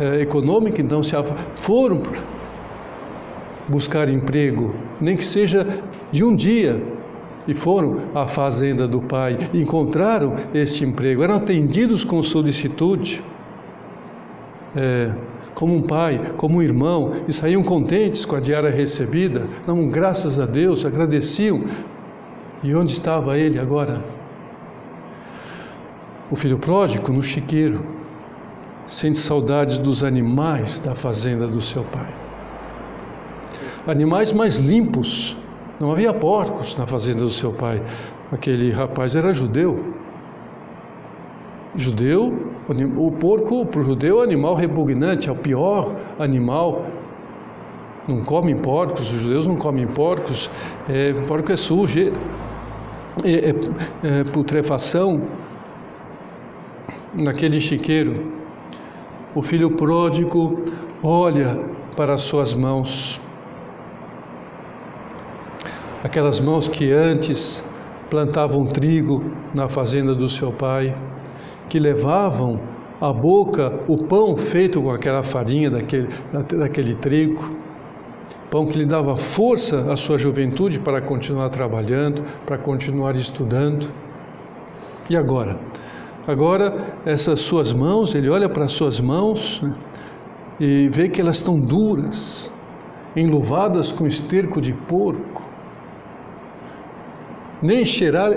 é, 0.00 0.20
econômica, 0.22 0.80
então 0.80 1.02
se 1.02 1.14
foram 1.54 2.02
buscar 3.68 4.08
emprego, 4.08 4.74
nem 5.00 5.16
que 5.16 5.24
seja 5.24 5.66
de 6.10 6.24
um 6.24 6.34
dia, 6.34 6.82
e 7.50 7.54
foram 7.54 7.96
à 8.14 8.28
fazenda 8.28 8.86
do 8.86 9.00
pai, 9.00 9.36
encontraram 9.52 10.36
este 10.54 10.84
emprego, 10.84 11.24
eram 11.24 11.34
atendidos 11.34 12.04
com 12.04 12.22
solicitude, 12.22 13.24
é, 14.76 15.12
como 15.52 15.74
um 15.74 15.82
pai, 15.82 16.32
como 16.36 16.58
um 16.58 16.62
irmão, 16.62 17.12
e 17.26 17.32
saíam 17.32 17.60
contentes 17.64 18.24
com 18.24 18.36
a 18.36 18.40
diária 18.40 18.70
recebida, 18.70 19.48
davam 19.66 19.88
graças 19.88 20.38
a 20.38 20.46
Deus, 20.46 20.86
agradeciam. 20.86 21.64
E 22.62 22.72
onde 22.72 22.92
estava 22.92 23.36
ele 23.36 23.58
agora? 23.58 24.00
O 26.30 26.36
filho 26.36 26.56
pródigo 26.56 27.12
no 27.12 27.20
chiqueiro, 27.20 27.84
sente 28.86 29.18
saudades 29.18 29.76
dos 29.76 30.04
animais 30.04 30.78
da 30.78 30.94
fazenda 30.94 31.48
do 31.48 31.60
seu 31.60 31.82
pai. 31.82 32.14
Animais 33.88 34.30
mais 34.30 34.56
limpos, 34.56 35.36
não 35.80 35.90
havia 35.90 36.12
porcos 36.12 36.76
na 36.76 36.86
fazenda 36.86 37.20
do 37.20 37.30
seu 37.30 37.52
pai. 37.52 37.82
Aquele 38.30 38.70
rapaz 38.70 39.16
era 39.16 39.32
judeu. 39.32 39.94
Judeu, 41.74 42.52
o 42.98 43.10
porco 43.12 43.64
para 43.64 43.80
o 43.80 43.82
judeu 43.82 44.18
é 44.18 44.20
um 44.20 44.24
animal 44.24 44.54
repugnante, 44.54 45.30
é 45.30 45.32
o 45.32 45.36
pior 45.36 45.96
animal. 46.18 46.84
Não 48.06 48.22
comem 48.22 48.56
porcos, 48.56 49.10
os 49.10 49.20
judeus 49.22 49.46
não 49.46 49.56
comem 49.56 49.86
porcos, 49.86 50.50
é, 50.88 51.14
porco 51.26 51.50
é 51.50 51.56
sujo, 51.56 52.12
é, 53.24 53.30
é, 53.30 53.54
é 54.02 54.24
putrefação. 54.24 55.22
Naquele 57.14 57.58
chiqueiro, 57.58 58.32
o 59.34 59.40
filho 59.40 59.70
pródigo 59.70 60.62
olha 61.02 61.58
para 61.96 62.14
as 62.14 62.22
suas 62.22 62.52
mãos 62.52 63.20
aquelas 66.02 66.40
mãos 66.40 66.66
que 66.66 66.92
antes 66.92 67.64
plantavam 68.08 68.66
trigo 68.66 69.22
na 69.54 69.68
fazenda 69.68 70.14
do 70.14 70.28
seu 70.28 70.50
pai, 70.52 70.96
que 71.68 71.78
levavam 71.78 72.60
à 73.00 73.12
boca 73.12 73.72
o 73.86 73.96
pão 73.96 74.36
feito 74.36 74.82
com 74.82 74.90
aquela 74.90 75.22
farinha 75.22 75.70
daquele, 75.70 76.08
daquele 76.58 76.94
trigo, 76.94 77.54
pão 78.50 78.66
que 78.66 78.76
lhe 78.76 78.84
dava 78.84 79.16
força 79.16 79.90
à 79.90 79.96
sua 79.96 80.18
juventude 80.18 80.78
para 80.78 81.00
continuar 81.00 81.48
trabalhando, 81.50 82.24
para 82.44 82.58
continuar 82.58 83.14
estudando. 83.14 83.88
E 85.08 85.16
agora? 85.16 85.58
Agora, 86.26 86.94
essas 87.06 87.40
suas 87.40 87.72
mãos, 87.72 88.14
ele 88.14 88.28
olha 88.28 88.48
para 88.48 88.64
as 88.64 88.72
suas 88.72 89.00
mãos 89.00 89.60
né, 89.62 89.74
e 90.58 90.88
vê 90.88 91.08
que 91.08 91.20
elas 91.20 91.36
estão 91.36 91.58
duras, 91.58 92.52
enluvadas 93.16 93.90
com 93.92 94.06
esterco 94.06 94.60
de 94.60 94.72
porco 94.72 95.49
nem 97.62 97.84
cheirar 97.84 98.32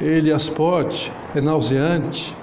ele 0.00 0.32
as 0.32 0.48
pode, 0.48 1.12
é 1.34 1.40
nauseante. 1.40 2.36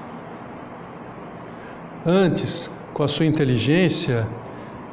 Antes, 2.05 2.71
com 2.93 3.03
a 3.03 3.07
sua 3.07 3.25
inteligência, 3.25 4.27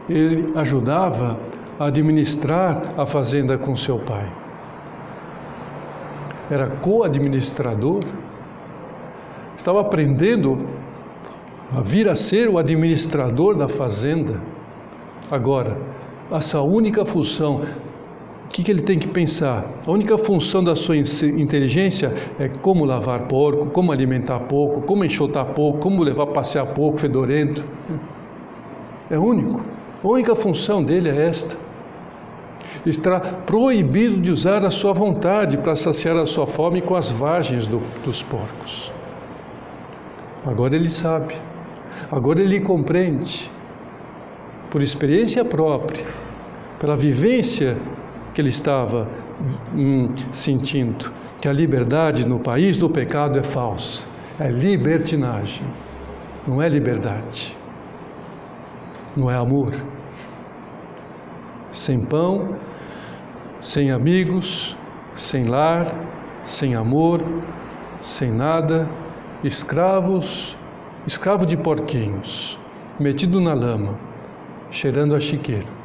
ele 0.09 0.53
ajudava 0.57 1.39
a 1.79 1.87
administrar 1.87 2.95
a 2.97 3.05
fazenda 3.05 3.59
com 3.59 3.75
seu 3.75 3.99
pai. 3.99 4.31
Era 6.51 6.69
co-administrador, 6.69 8.01
estava 9.57 9.81
aprendendo 9.81 10.67
a 11.75 11.81
vir 11.81 12.09
a 12.09 12.15
ser 12.15 12.49
o 12.49 12.59
administrador 12.59 13.57
da 13.57 13.69
fazenda. 13.69 14.41
Agora, 15.31 15.79
a 16.31 16.41
sua 16.41 16.63
única 16.63 17.05
função 17.05 17.63
que, 18.53 18.63
que 18.63 18.71
ele 18.71 18.83
tem 18.83 18.99
que 18.99 19.09
pensar? 19.09 19.65
A 19.87 19.91
única 19.91 20.19
função 20.19 20.63
da 20.63 20.77
sua 20.77 20.95
inteligência 20.97 22.13
é 22.39 22.49
como 22.49 22.85
lavar 22.85 23.21
porco, 23.21 23.69
como 23.69 23.91
alimentar 23.91 24.41
pouco, 24.41 24.83
como 24.83 25.03
enxotar 25.05 25.47
pouco, 25.47 25.79
como 25.79 26.03
levar 26.03 26.25
a 26.25 26.27
passear 26.27 26.67
pouco, 26.67 26.99
fedorento. 26.99 27.65
É 29.11 29.19
único. 29.19 29.65
A 30.05 30.07
única 30.07 30.37
função 30.37 30.85
dele 30.85 31.09
é 31.09 31.29
esta. 31.29 31.57
Está 32.85 33.21
proibido 33.21 34.21
de 34.21 34.31
usar 34.31 34.65
a 34.67 34.71
sua 34.71 34.93
vontade 34.93 35.57
para 35.57 35.75
saciar 35.75 36.17
a 36.19 36.27
sua 36.27 36.47
fome 36.47 36.83
com 36.83 36.95
as 36.95 37.11
vagens 37.11 37.67
do, 37.67 37.81
dos 38.05 38.23
porcos. 38.23 38.93
Agora 40.45 40.75
ele 40.75 40.91
sabe, 40.91 41.35
agora 42.11 42.41
ele 42.41 42.61
compreende, 42.61 43.51
por 44.69 44.83
experiência 44.83 45.45
própria, 45.45 46.05
pela 46.79 46.97
vivência 46.97 47.79
que 48.33 48.41
ele 48.41 48.49
estava 48.49 49.09
hum, 49.75 50.09
sentindo, 50.31 51.13
que 51.41 51.49
a 51.49 51.53
liberdade 51.53 52.27
no 52.27 52.39
país 52.39 52.77
do 52.79 52.89
pecado 52.89 53.39
é 53.39 53.43
falsa, 53.43 54.07
é 54.39 54.49
libertinagem, 54.49 55.67
não 56.47 56.61
é 56.61 56.69
liberdade, 56.69 57.57
não 59.17 59.31
é 59.31 59.37
amor. 59.37 59.71
Sem 61.71 62.01
pão, 62.01 62.57
sem 63.61 63.91
amigos, 63.91 64.77
sem 65.15 65.45
lar, 65.45 65.87
sem 66.45 66.75
amor, 66.75 67.23
sem 68.01 68.31
nada, 68.31 68.89
escravos, 69.43 70.57
escravo 71.07 71.47
de 71.47 71.57
porquinhos, 71.57 72.59
metido 73.01 73.41
na 73.41 73.55
lama, 73.55 73.99
cheirando 74.71 75.15
a 75.15 75.21
chiqueiro 75.21 75.82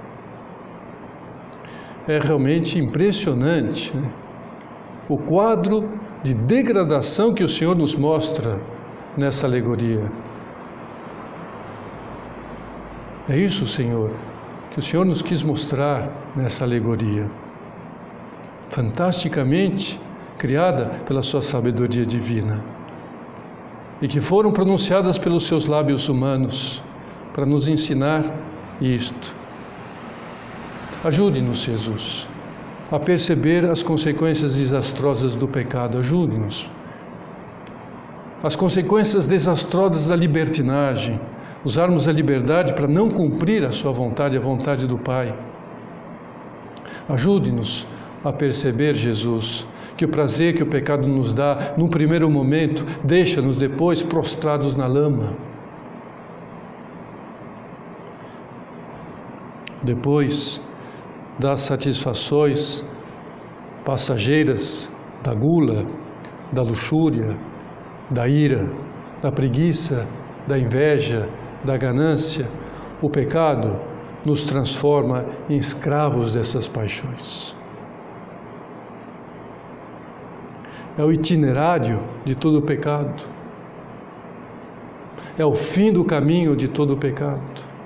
é 2.08 2.20
realmente 2.20 2.80
impressionante 2.80 3.96
né? 3.96 4.12
o 5.10 5.18
quadro 5.18 6.00
de 6.24 6.34
degradação 6.34 7.34
que 7.34 7.44
o 7.44 7.48
Senhor 7.48 7.78
nos 7.78 7.96
mostra 7.96 8.60
nessa 9.16 9.46
alegoria. 9.46 10.10
É 13.30 13.38
isso, 13.38 13.68
Senhor, 13.68 14.12
que 14.72 14.80
o 14.80 14.82
Senhor 14.82 15.06
nos 15.06 15.22
quis 15.22 15.44
mostrar 15.44 16.10
nessa 16.36 16.64
alegoria. 16.64 17.30
Fantasticamente 18.70 20.00
criada 20.38 21.02
pela 21.06 21.22
Sua 21.22 21.42
sabedoria 21.42 22.06
divina 22.06 22.64
e 24.02 24.08
que 24.08 24.22
foram 24.22 24.52
pronunciadas 24.52 25.18
pelos 25.18 25.46
seus 25.46 25.66
lábios 25.66 26.08
humanos 26.08 26.84
para 27.34 27.46
nos 27.46 27.68
ensinar 27.68 28.24
isto. 28.80 29.37
Ajude-nos, 31.04 31.60
Jesus, 31.60 32.28
a 32.92 32.98
perceber 32.98 33.70
as 33.70 33.84
consequências 33.84 34.56
desastrosas 34.56 35.36
do 35.36 35.48
pecado. 35.48 36.00
Ajude-nos. 36.00 36.70
As 38.44 38.56
consequências 38.56 39.28
desastrosas 39.28 40.08
da 40.08 40.16
libertinagem, 40.16 41.20
usarmos 41.64 42.08
a 42.08 42.12
liberdade 42.12 42.74
para 42.74 42.88
não 42.88 43.10
cumprir 43.10 43.64
a 43.64 43.72
Sua 43.72 43.92
vontade, 43.92 44.38
a 44.38 44.42
vontade 44.42 44.88
do 44.88 44.98
Pai. 44.98 45.38
Ajude-nos 47.08 47.86
a 48.24 48.34
perceber, 48.34 48.96
Jesus, 48.96 49.68
que 49.96 50.06
o 50.06 50.10
prazer 50.10 50.56
que 50.56 50.64
o 50.64 50.68
pecado 50.68 51.08
nos 51.08 51.32
dá, 51.32 51.74
num 51.78 51.88
primeiro 51.88 52.30
momento, 52.30 52.86
deixa-nos 53.04 53.56
depois 53.56 54.02
prostrados 54.02 54.76
na 54.76 54.88
lama. 54.88 55.36
Depois 59.84 60.62
das 61.40 61.62
satisfações 61.62 62.86
passageiras 63.86 64.92
da 65.24 65.34
gula, 65.34 65.86
da 66.52 66.62
luxúria, 66.62 67.38
da 68.10 68.28
ira, 68.28 68.68
da 69.22 69.32
preguiça, 69.32 70.08
da 70.48 70.58
inveja, 70.58 71.30
da 71.64 71.78
ganância, 71.78 72.48
o 73.02 73.10
pecado 73.10 73.80
nos 74.26 74.46
transforma 74.46 75.26
em 75.50 75.58
escravos 75.58 76.34
dessas 76.34 76.68
paixões. 76.68 77.58
é 80.98 81.04
o 81.04 81.12
itinerário 81.12 82.00
de 82.26 82.36
todo 82.36 82.58
o 82.58 82.62
pecado, 82.62 83.24
é 85.38 85.46
o 85.46 85.54
fim 85.54 85.94
do 85.94 86.04
caminho 86.04 86.56
de 86.56 86.68
todo 86.68 86.96
o 86.96 86.98
pecado. 86.98 87.77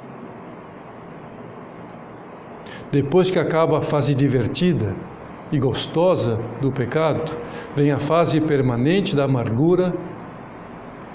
Depois 2.92 3.32
que 3.32 3.40
acaba 3.40 3.78
a 3.78 3.82
fase 3.82 4.14
divertida 4.14 4.94
e 5.52 5.58
gostosa 5.58 6.40
do 6.60 6.72
pecado, 6.72 7.38
vem 7.76 7.92
a 7.92 8.00
fase 8.00 8.42
permanente 8.42 9.16
da 9.16 9.24
amargura, 9.24 9.94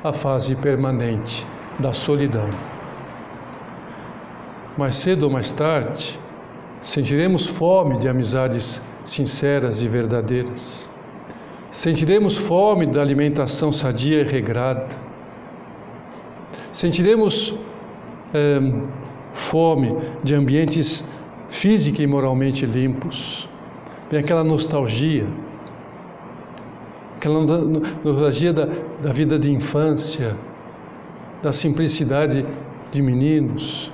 a 0.03 0.13
fase 0.13 0.57
permanente 0.57 1.47
da 1.79 1.93
solidão. 1.93 2.49
Mais 4.77 4.97
cedo 4.97 5.25
ou 5.25 5.31
mais 5.31 5.53
tarde, 5.53 6.19
sentiremos 6.81 7.47
fome 7.47 7.99
de 7.99 8.09
amizades 8.09 8.83
sinceras 9.05 9.83
e 9.83 9.89
verdadeiras. 9.89 10.89
Sentiremos 11.71 12.39
fome 12.39 12.87
da 12.87 13.03
alimentação 13.03 13.71
sadia 13.71 14.21
e 14.21 14.25
regrada. 14.25 14.89
Sentiremos 16.73 17.59
é, 18.33 18.61
fome 19.33 19.95
de 20.23 20.35
ambientes 20.35 21.05
física 21.57 22.03
e 22.03 22.07
moralmente 22.07 22.67
limpos. 22.67 23.49
Vem 24.11 24.21
aquela 24.21 24.45
nostalgia, 24.45 25.27
aquela 27.17 27.41
nostalgia 28.05 28.53
da, 28.53 28.69
da 29.01 29.11
vida 29.11 29.39
de 29.39 29.51
infância, 29.51 30.37
da 31.43 31.53
simplicidade 31.53 32.47
de 32.93 33.01
meninos. 33.03 33.91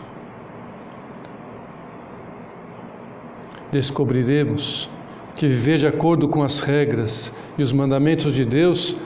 Descobriremos 3.70 4.90
que 5.36 5.46
viver 5.46 5.78
de 5.78 5.86
acordo 5.86 6.28
com 6.28 6.42
as 6.42 6.60
regras 6.60 7.32
e 7.56 7.62
os 7.62 7.72
mandamentos 7.72 8.34
de 8.34 8.44
Deus 8.44 8.96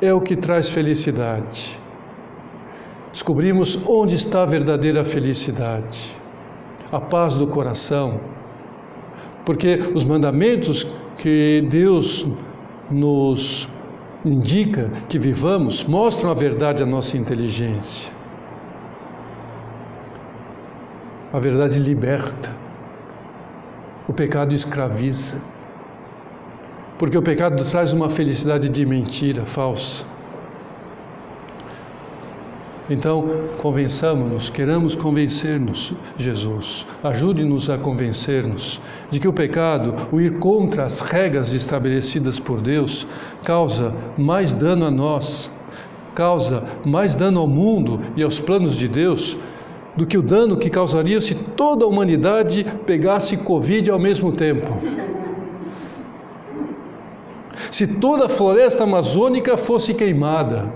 é 0.00 0.14
o 0.14 0.20
que 0.20 0.36
traz 0.36 0.68
felicidade. 0.68 1.78
Descobrimos 3.12 3.78
onde 3.86 4.14
está 4.14 4.44
a 4.44 4.46
verdadeira 4.46 5.04
felicidade, 5.04 6.17
a 6.90 7.00
paz 7.00 7.36
do 7.36 7.46
coração, 7.46 8.20
porque 9.44 9.80
os 9.94 10.04
mandamentos 10.04 10.86
que 11.16 11.66
Deus 11.68 12.26
nos 12.90 13.68
indica 14.24 14.90
que 15.08 15.18
vivamos 15.18 15.84
mostram 15.84 16.30
a 16.30 16.34
verdade 16.34 16.82
à 16.82 16.86
nossa 16.86 17.16
inteligência. 17.16 18.12
A 21.32 21.38
verdade 21.38 21.78
liberta, 21.78 22.54
o 24.08 24.12
pecado 24.12 24.54
escraviza. 24.54 25.42
Porque 26.98 27.16
o 27.16 27.22
pecado 27.22 27.62
traz 27.64 27.92
uma 27.92 28.10
felicidade 28.10 28.68
de 28.68 28.84
mentira 28.84 29.44
falsa. 29.44 30.04
Então, 32.90 33.28
convençamos-nos, 33.58 34.48
queremos 34.48 34.94
convencer-nos, 34.94 35.94
Jesus. 36.16 36.86
Ajude-nos 37.04 37.68
a 37.68 37.76
convencer-nos 37.76 38.80
de 39.10 39.20
que 39.20 39.28
o 39.28 39.32
pecado, 39.32 39.94
o 40.10 40.18
ir 40.18 40.38
contra 40.38 40.84
as 40.84 41.00
regras 41.00 41.52
estabelecidas 41.52 42.40
por 42.40 42.62
Deus, 42.62 43.06
causa 43.44 43.94
mais 44.16 44.54
dano 44.54 44.86
a 44.86 44.90
nós, 44.90 45.50
causa 46.14 46.64
mais 46.82 47.14
dano 47.14 47.40
ao 47.40 47.46
mundo 47.46 48.00
e 48.16 48.22
aos 48.22 48.40
planos 48.40 48.74
de 48.74 48.88
Deus 48.88 49.36
do 49.94 50.06
que 50.06 50.16
o 50.16 50.22
dano 50.22 50.56
que 50.56 50.70
causaria 50.70 51.20
se 51.20 51.34
toda 51.34 51.84
a 51.84 51.88
humanidade 51.88 52.64
pegasse 52.86 53.36
Covid 53.36 53.90
ao 53.90 53.98
mesmo 53.98 54.32
tempo. 54.32 54.66
Se 57.70 57.86
toda 57.86 58.26
a 58.26 58.28
floresta 58.28 58.84
amazônica 58.84 59.58
fosse 59.58 59.92
queimada, 59.92 60.72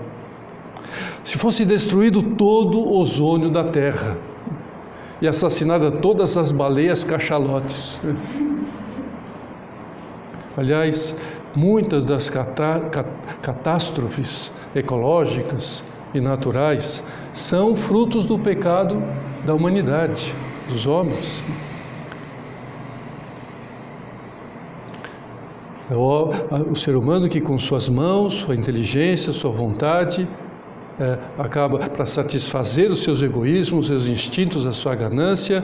se 1.23 1.37
fosse 1.37 1.65
destruído 1.65 2.21
todo 2.21 2.79
o 2.79 2.99
ozônio 2.99 3.49
da 3.49 3.63
Terra 3.63 4.17
e 5.21 5.27
assassinada 5.27 5.89
todas 5.89 6.35
as 6.37 6.51
baleias 6.51 7.03
cachalotes. 7.03 8.01
Aliás, 10.57 11.15
muitas 11.55 12.05
das 12.05 12.29
catástrofes 13.41 14.51
ecológicas 14.75 15.83
e 16.13 16.19
naturais 16.19 17.03
são 17.33 17.75
frutos 17.75 18.25
do 18.25 18.37
pecado 18.37 19.01
da 19.45 19.53
humanidade, 19.53 20.33
dos 20.69 20.85
homens. 20.85 21.43
É 25.89 25.95
o, 25.95 26.29
o 26.71 26.75
ser 26.75 26.95
humano 26.95 27.27
que, 27.27 27.41
com 27.41 27.57
suas 27.57 27.89
mãos, 27.89 28.35
sua 28.35 28.55
inteligência, 28.55 29.33
sua 29.33 29.51
vontade, 29.51 30.27
é, 30.99 31.17
acaba 31.37 31.79
para 31.79 32.05
satisfazer 32.05 32.91
os 32.91 33.03
seus 33.03 33.21
egoísmos, 33.21 33.87
seus 33.87 34.07
instintos, 34.07 34.65
a 34.65 34.71
sua 34.71 34.95
ganância, 34.95 35.63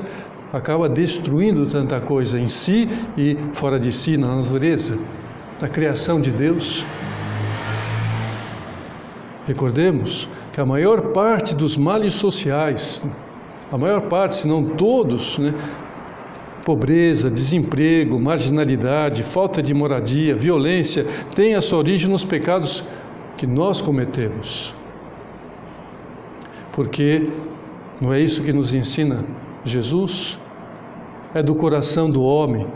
acaba 0.51 0.89
destruindo 0.89 1.65
tanta 1.67 1.99
coisa 2.01 2.39
em 2.39 2.47
si 2.47 2.89
e 3.17 3.37
fora 3.53 3.79
de 3.79 3.91
si, 3.91 4.17
na 4.17 4.35
natureza, 4.35 4.97
na 5.61 5.67
criação 5.67 6.19
de 6.19 6.31
Deus. 6.31 6.85
Recordemos 9.45 10.29
que 10.51 10.59
a 10.59 10.65
maior 10.65 11.13
parte 11.13 11.55
dos 11.55 11.77
males 11.77 12.13
sociais, 12.13 13.01
a 13.71 13.77
maior 13.77 14.01
parte, 14.01 14.35
se 14.35 14.47
não 14.47 14.63
todos, 14.63 15.37
né, 15.37 15.53
pobreza, 16.65 17.31
desemprego, 17.31 18.19
marginalidade, 18.19 19.23
falta 19.23 19.61
de 19.61 19.73
moradia, 19.73 20.35
violência, 20.35 21.05
tem 21.33 21.55
a 21.55 21.61
sua 21.61 21.79
origem 21.79 22.09
nos 22.09 22.23
pecados 22.23 22.83
que 23.37 23.47
nós 23.47 23.81
cometemos. 23.81 24.75
Porque 26.71 27.29
não 27.99 28.13
é 28.13 28.19
isso 28.19 28.41
que 28.43 28.53
nos 28.53 28.73
ensina 28.73 29.25
Jesus? 29.63 30.39
É 31.33 31.43
do 31.43 31.53
coração 31.53 32.09
do 32.09 32.23
homem 32.23 32.67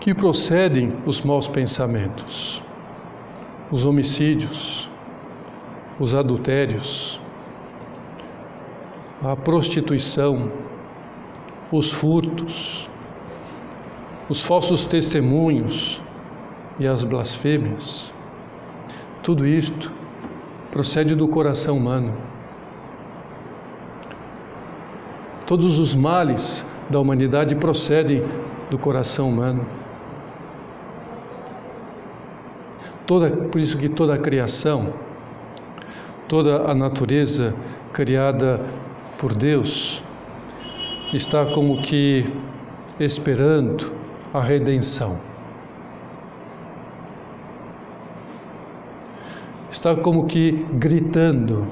que 0.00 0.14
procedem 0.14 0.90
os 1.06 1.22
maus 1.22 1.48
pensamentos, 1.48 2.62
os 3.70 3.84
homicídios, 3.84 4.90
os 5.98 6.14
adultérios, 6.14 7.20
a 9.22 9.34
prostituição, 9.34 10.52
os 11.72 11.90
furtos, 11.90 12.88
os 14.28 14.40
falsos 14.40 14.84
testemunhos 14.84 16.00
e 16.78 16.86
as 16.86 17.02
blasfêmias. 17.02 18.12
Tudo 19.22 19.46
isto 19.46 19.92
procede 20.70 21.14
do 21.14 21.26
coração 21.26 21.76
humano. 21.76 22.16
Todos 25.48 25.78
os 25.78 25.94
males 25.94 26.66
da 26.90 27.00
humanidade 27.00 27.54
procedem 27.54 28.22
do 28.68 28.76
coração 28.76 29.30
humano. 29.30 29.66
Toda, 33.06 33.30
por 33.30 33.58
isso 33.58 33.78
que 33.78 33.88
toda 33.88 34.12
a 34.12 34.18
criação, 34.18 34.92
toda 36.28 36.70
a 36.70 36.74
natureza 36.74 37.54
criada 37.94 38.60
por 39.16 39.34
Deus 39.34 40.02
está 41.14 41.46
como 41.46 41.80
que 41.80 42.30
esperando 43.00 43.90
a 44.34 44.42
redenção. 44.42 45.18
Está 49.70 49.96
como 49.96 50.26
que 50.26 50.66
gritando, 50.74 51.66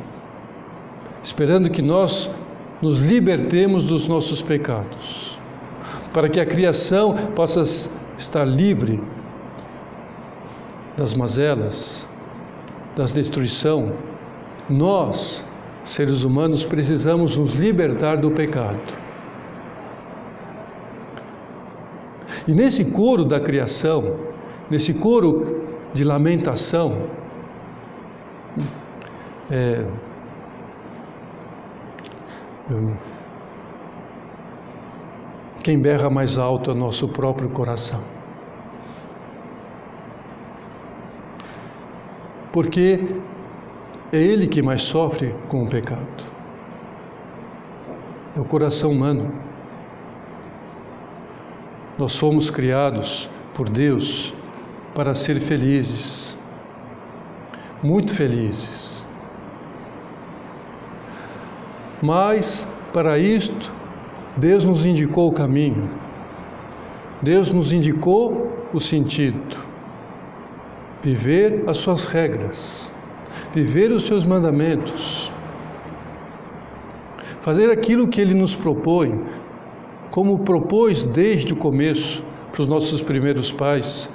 esperando 1.23 1.69
que 1.69 1.83
nós 1.83 2.31
nos 2.81 2.99
libertemos 2.99 3.85
dos 3.85 4.07
nossos 4.07 4.43
pecados, 4.43 5.39
para 6.13 6.29
que 6.29 6.41
a 6.41 6.47
criação 6.47 7.15
possa 7.35 7.63
estar 8.19 8.45
livre 8.45 9.03
das 10.97 11.15
mazelas, 11.15 12.09
das 12.95 13.13
destruição. 13.13 13.93
Nós, 14.69 15.45
seres 15.85 16.23
humanos, 16.23 16.65
precisamos 16.65 17.37
nos 17.37 17.55
libertar 17.55 18.17
do 18.17 18.31
pecado. 18.31 19.07
E 22.49 22.53
nesse 22.53 22.85
coro 22.87 23.25
da 23.25 23.41
criação, 23.41 24.17
nesse 24.71 24.95
coro 24.95 25.65
de 25.93 26.05
lamentação, 26.05 27.03
é, 29.51 29.85
quem 35.63 35.79
berra 35.79 36.11
mais 36.11 36.39
alto 36.39 36.71
é 36.71 36.75
nosso 36.75 37.09
próprio 37.09 37.49
coração. 37.49 38.03
Porque 42.53 43.01
é 44.13 44.19
ele 44.19 44.49
que 44.49 44.63
mais 44.63 44.83
sofre 44.83 45.35
com 45.49 45.65
o 45.65 45.69
pecado. 45.69 46.33
É 48.37 48.41
o 48.41 48.45
coração 48.45 48.91
humano. 48.91 49.33
Nós 51.99 52.17
fomos 52.17 52.51
criados 52.51 53.31
por 53.55 53.69
Deus 53.69 54.35
para 54.95 55.15
ser 55.15 55.41
felizes, 55.41 56.37
muito 57.83 58.15
felizes. 58.15 59.06
Mas, 62.07 62.71
para 62.93 63.19
isto, 63.19 63.73
Deus 64.37 64.63
nos 64.63 64.87
indicou 64.87 65.29
o 65.29 65.33
caminho, 65.33 65.91
Deus 67.21 67.53
nos 67.53 67.73
indicou 67.73 68.47
o 68.73 68.79
sentido, 68.79 69.57
viver 71.03 71.65
as 71.67 71.79
suas 71.79 72.05
regras, 72.05 72.95
viver 73.53 73.91
os 73.91 74.05
seus 74.05 74.25
mandamentos, 74.25 75.33
fazer 77.41 77.73
aquilo 77.73 78.07
que 78.07 78.21
Ele 78.21 78.35
nos 78.35 78.55
propõe, 78.55 79.21
como 80.13 80.39
propôs 80.45 81.03
desde 81.03 81.55
o 81.55 81.57
começo 81.57 82.25
para 82.53 82.61
os 82.63 82.69
nossos 82.69 83.03
primeiros 83.03 83.51
pais. 83.51 84.09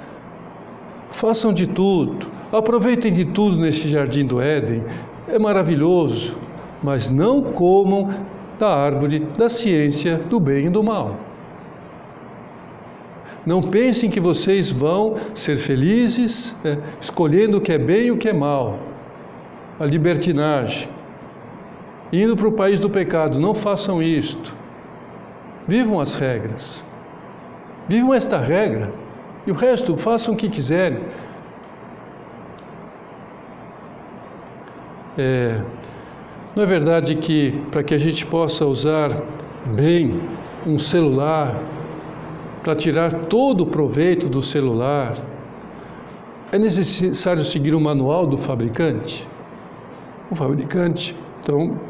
Façam 1.10 1.52
de 1.52 1.66
tudo, 1.66 2.26
aproveitem 2.50 3.12
de 3.12 3.26
tudo 3.26 3.58
nesse 3.58 3.86
jardim 3.86 4.24
do 4.24 4.40
Éden, 4.40 4.82
é 5.28 5.38
maravilhoso, 5.38 6.38
mas 6.82 7.08
não 7.08 7.42
comam 7.42 8.08
da 8.58 8.68
árvore 8.68 9.20
da 9.36 9.48
ciência 9.48 10.18
do 10.18 10.38
bem 10.38 10.66
e 10.66 10.70
do 10.70 10.82
mal. 10.82 11.16
Não 13.44 13.60
pensem 13.60 14.08
que 14.08 14.20
vocês 14.20 14.70
vão 14.70 15.16
ser 15.34 15.56
felizes 15.56 16.54
é, 16.64 16.78
escolhendo 17.00 17.58
o 17.58 17.60
que 17.60 17.72
é 17.72 17.78
bem 17.78 18.06
e 18.06 18.10
o 18.12 18.16
que 18.16 18.28
é 18.28 18.32
mal. 18.32 18.78
A 19.80 19.84
libertinagem. 19.84 20.88
Indo 22.12 22.36
para 22.36 22.46
o 22.46 22.52
país 22.52 22.78
do 22.78 22.88
pecado, 22.88 23.40
não 23.40 23.54
façam 23.54 24.00
isto. 24.00 24.54
Vivam 25.66 25.98
as 25.98 26.14
regras. 26.14 26.86
Vivam 27.88 28.14
esta 28.14 28.38
regra. 28.38 28.92
E 29.44 29.50
o 29.50 29.54
resto, 29.54 29.96
façam 29.96 30.34
o 30.34 30.36
que 30.36 30.48
quiserem. 30.48 31.00
É, 35.18 35.60
não 36.54 36.62
é 36.62 36.66
verdade 36.66 37.14
que 37.16 37.52
para 37.70 37.82
que 37.82 37.94
a 37.94 37.98
gente 37.98 38.26
possa 38.26 38.66
usar 38.66 39.10
bem 39.74 40.20
um 40.66 40.76
celular, 40.76 41.58
para 42.62 42.76
tirar 42.76 43.12
todo 43.12 43.62
o 43.62 43.66
proveito 43.66 44.28
do 44.28 44.40
celular, 44.40 45.14
é 46.52 46.58
necessário 46.58 47.42
seguir 47.44 47.74
o 47.74 47.80
manual 47.80 48.26
do 48.26 48.36
fabricante? 48.36 49.26
O 50.30 50.34
fabricante, 50.34 51.16
então, 51.40 51.80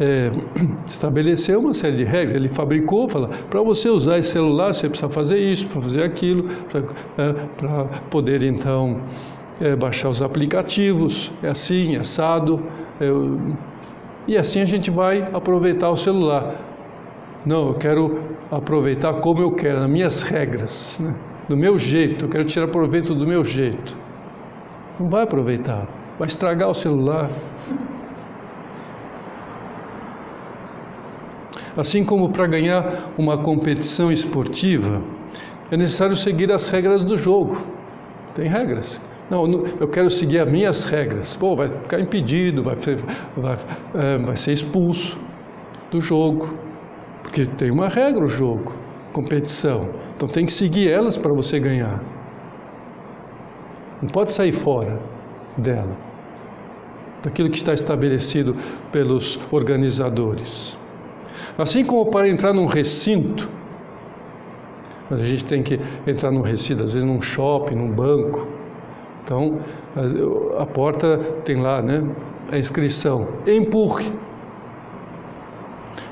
é, 0.00 0.30
estabeleceu 0.88 1.60
uma 1.60 1.74
série 1.74 1.96
de 1.96 2.04
regras. 2.04 2.34
Ele 2.34 2.48
fabricou, 2.48 3.08
fala, 3.08 3.28
para 3.50 3.60
você 3.60 3.88
usar 3.88 4.18
esse 4.18 4.30
celular, 4.30 4.72
você 4.72 4.88
precisa 4.88 5.10
fazer 5.10 5.38
isso, 5.38 5.66
para 5.66 5.82
fazer 5.82 6.02
aquilo, 6.02 6.44
para 6.68 6.80
é, 7.24 8.00
poder 8.08 8.42
então 8.42 9.00
é, 9.60 9.74
baixar 9.74 10.08
os 10.08 10.22
aplicativos, 10.22 11.32
é 11.42 11.48
assim, 11.48 11.96
é 11.96 12.00
assado. 12.00 12.62
É, 13.00 13.06
e 14.26 14.36
assim 14.36 14.60
a 14.60 14.66
gente 14.66 14.90
vai 14.90 15.22
aproveitar 15.32 15.90
o 15.90 15.96
celular. 15.96 16.54
Não, 17.44 17.68
eu 17.68 17.74
quero 17.74 18.20
aproveitar 18.50 19.14
como 19.14 19.40
eu 19.40 19.50
quero, 19.52 19.80
nas 19.80 19.88
minhas 19.88 20.22
regras, 20.22 20.98
né? 21.00 21.14
do 21.48 21.56
meu 21.56 21.78
jeito, 21.78 22.26
eu 22.26 22.28
quero 22.28 22.44
tirar 22.44 22.68
proveito 22.68 23.14
do 23.14 23.26
meu 23.26 23.44
jeito. 23.44 23.96
Não 25.00 25.08
vai 25.08 25.22
aproveitar, 25.22 25.88
vai 26.18 26.28
estragar 26.28 26.68
o 26.68 26.74
celular. 26.74 27.30
Assim 31.76 32.04
como 32.04 32.30
para 32.30 32.46
ganhar 32.46 33.12
uma 33.16 33.38
competição 33.38 34.10
esportiva, 34.10 35.02
é 35.70 35.76
necessário 35.76 36.16
seguir 36.16 36.50
as 36.50 36.68
regras 36.68 37.04
do 37.04 37.16
jogo. 37.16 37.64
Tem 38.34 38.48
regras. 38.48 39.00
Não, 39.30 39.66
eu 39.78 39.88
quero 39.88 40.08
seguir 40.08 40.38
as 40.38 40.50
minhas 40.50 40.84
regras. 40.84 41.36
Pô, 41.36 41.54
vai 41.54 41.68
ficar 41.68 42.00
impedido, 42.00 42.62
vai 42.62 42.76
ser, 42.80 42.96
vai, 43.36 43.58
é, 43.94 44.18
vai 44.18 44.36
ser 44.36 44.52
expulso 44.52 45.18
do 45.90 46.00
jogo. 46.00 46.54
Porque 47.22 47.44
tem 47.44 47.70
uma 47.70 47.88
regra 47.88 48.24
o 48.24 48.28
jogo, 48.28 48.74
competição. 49.12 49.90
Então 50.16 50.26
tem 50.26 50.46
que 50.46 50.52
seguir 50.52 50.90
elas 50.90 51.16
para 51.16 51.32
você 51.32 51.60
ganhar. 51.60 52.02
Não 54.00 54.08
pode 54.08 54.30
sair 54.30 54.52
fora 54.52 54.98
dela, 55.56 55.96
daquilo 57.22 57.50
que 57.50 57.56
está 57.56 57.74
estabelecido 57.74 58.56
pelos 58.90 59.38
organizadores. 59.52 60.78
Assim 61.58 61.84
como 61.84 62.06
para 62.06 62.28
entrar 62.28 62.54
num 62.54 62.66
recinto, 62.66 63.50
mas 65.10 65.20
a 65.20 65.26
gente 65.26 65.44
tem 65.44 65.62
que 65.62 65.80
entrar 66.06 66.30
num 66.30 66.42
recinto, 66.42 66.82
às 66.82 66.94
vezes 66.94 67.04
num 67.04 67.20
shopping, 67.20 67.74
num 67.74 67.90
banco. 67.90 68.46
Então, 69.28 69.58
a, 69.94 70.62
a 70.62 70.64
porta 70.64 71.18
tem 71.44 71.56
lá, 71.56 71.82
né, 71.82 72.02
a 72.50 72.56
inscrição. 72.56 73.28
Empurre. 73.46 74.08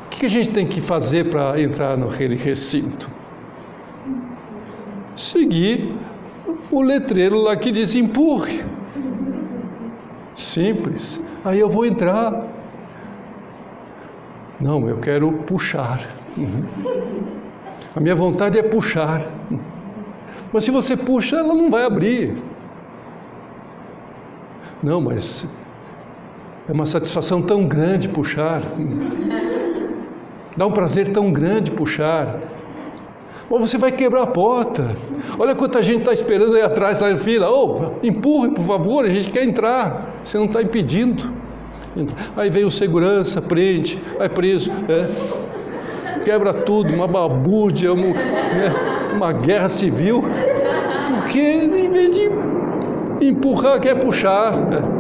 O 0.05 0.09
que 0.11 0.27
a 0.27 0.29
gente 0.29 0.51
tem 0.51 0.67
que 0.67 0.83
fazer 0.83 1.31
para 1.31 1.59
entrar 1.59 1.97
naquele 1.97 2.37
recinto? 2.37 3.11
Seguir 5.17 5.97
o 6.71 6.83
letreiro 6.83 7.41
lá 7.41 7.57
que 7.57 7.71
diz 7.71 7.95
empurre. 7.95 8.63
Simples. 10.35 11.25
Aí 11.43 11.59
eu 11.59 11.71
vou 11.71 11.87
entrar. 11.87 12.47
Não, 14.61 14.87
eu 14.91 14.99
quero 14.99 15.33
puxar. 15.33 16.07
A 17.97 17.99
minha 17.99 18.15
vontade 18.15 18.59
é 18.59 18.63
puxar. 18.63 19.27
Mas 20.53 20.65
se 20.65 20.71
você 20.71 20.95
puxa, 20.95 21.37
ela 21.37 21.55
não 21.55 21.71
vai 21.71 21.83
abrir. 21.85 22.37
Não, 24.87 25.01
mas 25.01 25.49
é 26.69 26.73
uma 26.73 26.87
satisfação 26.87 27.43
tão 27.43 27.67
grande 27.67 28.09
puxar. 28.09 28.63
Dá 30.57 30.65
um 30.65 30.71
prazer 30.71 31.09
tão 31.09 31.33
grande 31.33 31.73
puxar. 31.73 32.39
Ou 33.51 33.59
você 33.59 33.77
vai 33.77 33.91
quebrar 33.91 34.23
a 34.23 34.27
porta. 34.29 34.95
Olha 35.41 35.57
quanta 35.57 35.83
gente 35.83 35.99
está 35.99 36.13
esperando 36.13 36.55
aí 36.55 36.63
atrás 36.63 37.01
na 37.01 37.17
fila. 37.17 37.51
Oh, 37.51 37.95
empurre, 38.01 38.53
por 38.53 38.65
favor, 38.65 39.05
a 39.05 39.09
gente 39.09 39.29
quer 39.29 39.43
entrar. 39.43 40.21
Você 40.23 40.39
não 40.39 40.45
está 40.45 40.63
impedindo. 40.63 41.33
Aí 42.37 42.49
vem 42.49 42.65
o 42.65 42.71
segurança, 42.71 43.43
prende, 43.43 43.99
vai 44.17 44.29
preso, 44.29 44.71
é, 44.89 46.21
quebra 46.23 46.55
tudo, 46.55 46.95
uma 46.95 47.09
babúrdia, 47.09 47.93
uma, 47.93 48.07
né, 48.09 49.13
uma 49.17 49.33
guerra 49.33 49.67
civil, 49.67 50.23
porque 51.17 51.41
em 51.41 51.91
vez 51.91 52.15
de 52.15 52.31
empurrar, 53.21 53.81
quer 53.81 53.99
puxar. 53.99 54.53
É. 54.73 54.97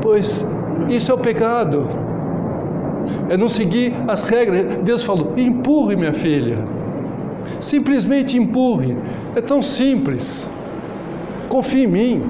Pois 0.00 0.46
isso 0.88 1.12
é 1.12 1.14
o 1.14 1.18
pecado, 1.18 1.86
é 3.28 3.36
não 3.36 3.48
seguir 3.48 3.94
as 4.08 4.22
regras. 4.28 4.76
Deus 4.78 5.02
falou: 5.02 5.32
empurre, 5.36 5.96
minha 5.96 6.12
filha, 6.12 6.58
Simplesmente 7.60 8.36
empurre. 8.36 8.96
É 9.34 9.40
tão 9.40 9.62
simples. 9.62 10.48
Confie 11.48 11.84
em 11.84 11.86
mim. 11.86 12.22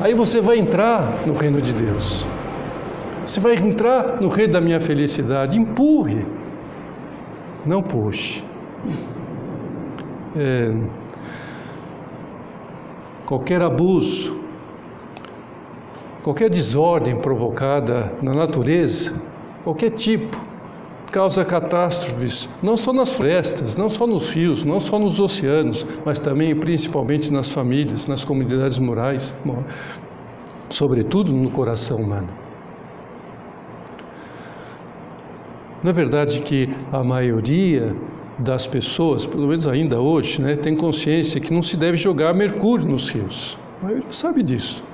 Aí 0.00 0.14
você 0.14 0.40
vai 0.40 0.58
entrar 0.58 1.26
no 1.26 1.34
reino 1.34 1.60
de 1.60 1.72
Deus. 1.74 2.26
Você 3.24 3.40
vai 3.40 3.54
entrar 3.54 4.20
no 4.20 4.28
reino 4.28 4.52
da 4.52 4.60
minha 4.60 4.80
felicidade. 4.80 5.58
Empurre. 5.58 6.24
Não 7.64 7.82
puxe. 7.82 8.44
É, 10.36 10.76
qualquer 13.26 13.60
abuso, 13.60 14.38
qualquer 16.22 16.48
desordem 16.48 17.16
provocada 17.16 18.12
na 18.22 18.32
natureza, 18.32 19.20
qualquer 19.64 19.90
tipo, 19.90 20.40
causa 21.10 21.44
catástrofes, 21.44 22.48
não 22.62 22.76
só 22.76 22.92
nas 22.92 23.14
florestas, 23.14 23.76
não 23.76 23.88
só 23.88 24.06
nos 24.06 24.30
rios, 24.30 24.64
não 24.64 24.78
só 24.78 24.98
nos 24.98 25.18
oceanos, 25.18 25.86
mas 26.04 26.20
também 26.20 26.50
e 26.50 26.54
principalmente 26.54 27.32
nas 27.32 27.50
famílias, 27.50 28.06
nas 28.06 28.24
comunidades 28.24 28.78
morais, 28.78 29.34
sobretudo 30.68 31.32
no 31.32 31.50
coração 31.50 31.98
humano. 31.98 32.28
Não 35.82 35.90
é 35.90 35.92
verdade 35.92 36.42
que 36.42 36.68
a 36.92 37.02
maioria 37.04 37.94
das 38.38 38.66
pessoas, 38.66 39.24
pelo 39.24 39.46
menos 39.48 39.66
ainda 39.66 40.00
hoje, 40.00 40.42
né, 40.42 40.56
tem 40.56 40.76
consciência 40.76 41.40
que 41.40 41.52
não 41.52 41.62
se 41.62 41.76
deve 41.76 41.96
jogar 41.96 42.34
mercúrio 42.34 42.86
nos 42.86 43.08
rios. 43.10 43.58
A 43.80 43.84
maioria 43.86 44.10
sabe 44.10 44.42
disso 44.42 44.84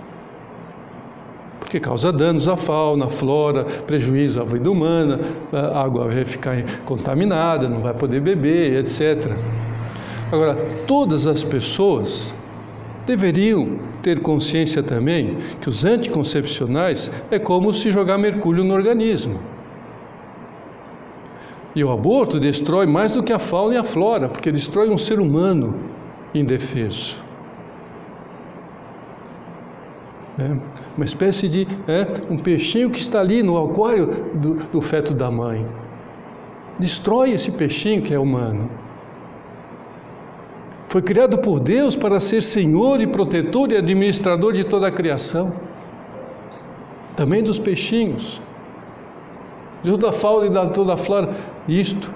porque 1.73 1.81
causa 1.81 2.13
danos 2.13 2.47
à 2.49 2.55
fauna, 2.55 3.07
à 3.07 3.09
flora, 3.09 3.65
prejuízo 3.65 4.43
à 4.43 4.45
vida 4.45 4.71
humana, 4.71 5.21
a 5.51 5.83
água 5.83 6.07
vai 6.07 6.23
ficar 6.23 6.63
contaminada, 6.85 7.67
não 7.67 7.81
vai 7.81 7.95
poder 7.95 8.21
beber, 8.21 8.75
etc. 8.75 9.35
Agora, 10.31 10.55
todas 10.87 11.27
as 11.27 11.43
pessoas 11.43 12.37
deveriam 13.07 13.79
ter 14.03 14.21
consciência 14.21 14.83
também 14.83 15.39
que 15.63 15.69
os 15.71 15.83
anticoncepcionais 15.83 17.11
é 17.31 17.39
como 17.39 17.73
se 17.73 17.91
jogar 17.91 18.19
mercúrio 18.19 18.63
no 18.65 18.75
organismo. 18.75 19.41
E 21.75 21.83
o 21.83 21.91
aborto 21.91 22.39
destrói 22.39 22.87
mais 22.87 23.13
do 23.13 23.23
que 23.23 23.33
a 23.33 23.39
fauna 23.39 23.75
e 23.75 23.79
a 23.79 23.85
flora, 23.85 24.29
porque 24.29 24.53
destrói 24.53 24.91
um 24.91 24.99
ser 24.99 25.19
humano 25.19 25.75
indefeso. 26.35 27.23
É 30.39 30.57
uma 30.97 31.05
espécie 31.05 31.49
de 31.49 31.67
é, 31.87 32.07
um 32.31 32.39
peixinho 32.39 32.91
que 32.91 32.99
está 32.99 33.21
ali 33.21 33.43
no 33.43 33.63
aquário 33.63 34.07
do, 34.35 34.55
do 34.55 34.81
feto 34.81 35.15
da 35.15 35.31
mãe. 35.31 35.67
Destrói 36.79 37.33
esse 37.33 37.51
peixinho 37.53 38.03
que 38.03 38.15
é 38.15 38.19
humano. 38.19 38.71
Foi 40.89 41.01
criado 41.01 41.39
por 41.39 41.59
Deus 41.59 41.97
para 41.97 42.21
ser 42.21 42.43
Senhor 42.43 43.01
e 43.01 43.07
protetor 43.07 43.73
e 43.73 43.77
administrador 43.77 44.53
de 44.53 44.65
toda 44.65 44.89
a 44.89 44.91
criação, 44.91 45.53
também 47.17 47.43
dos 47.43 47.59
peixinhos, 47.59 48.43
de 49.83 49.91
toda 49.91 50.13
fauna 50.13 50.47
e 50.47 50.67
de 50.67 50.73
toda 50.73 50.95
a 50.95 50.97
flora. 50.97 51.35
Isto, 51.69 52.13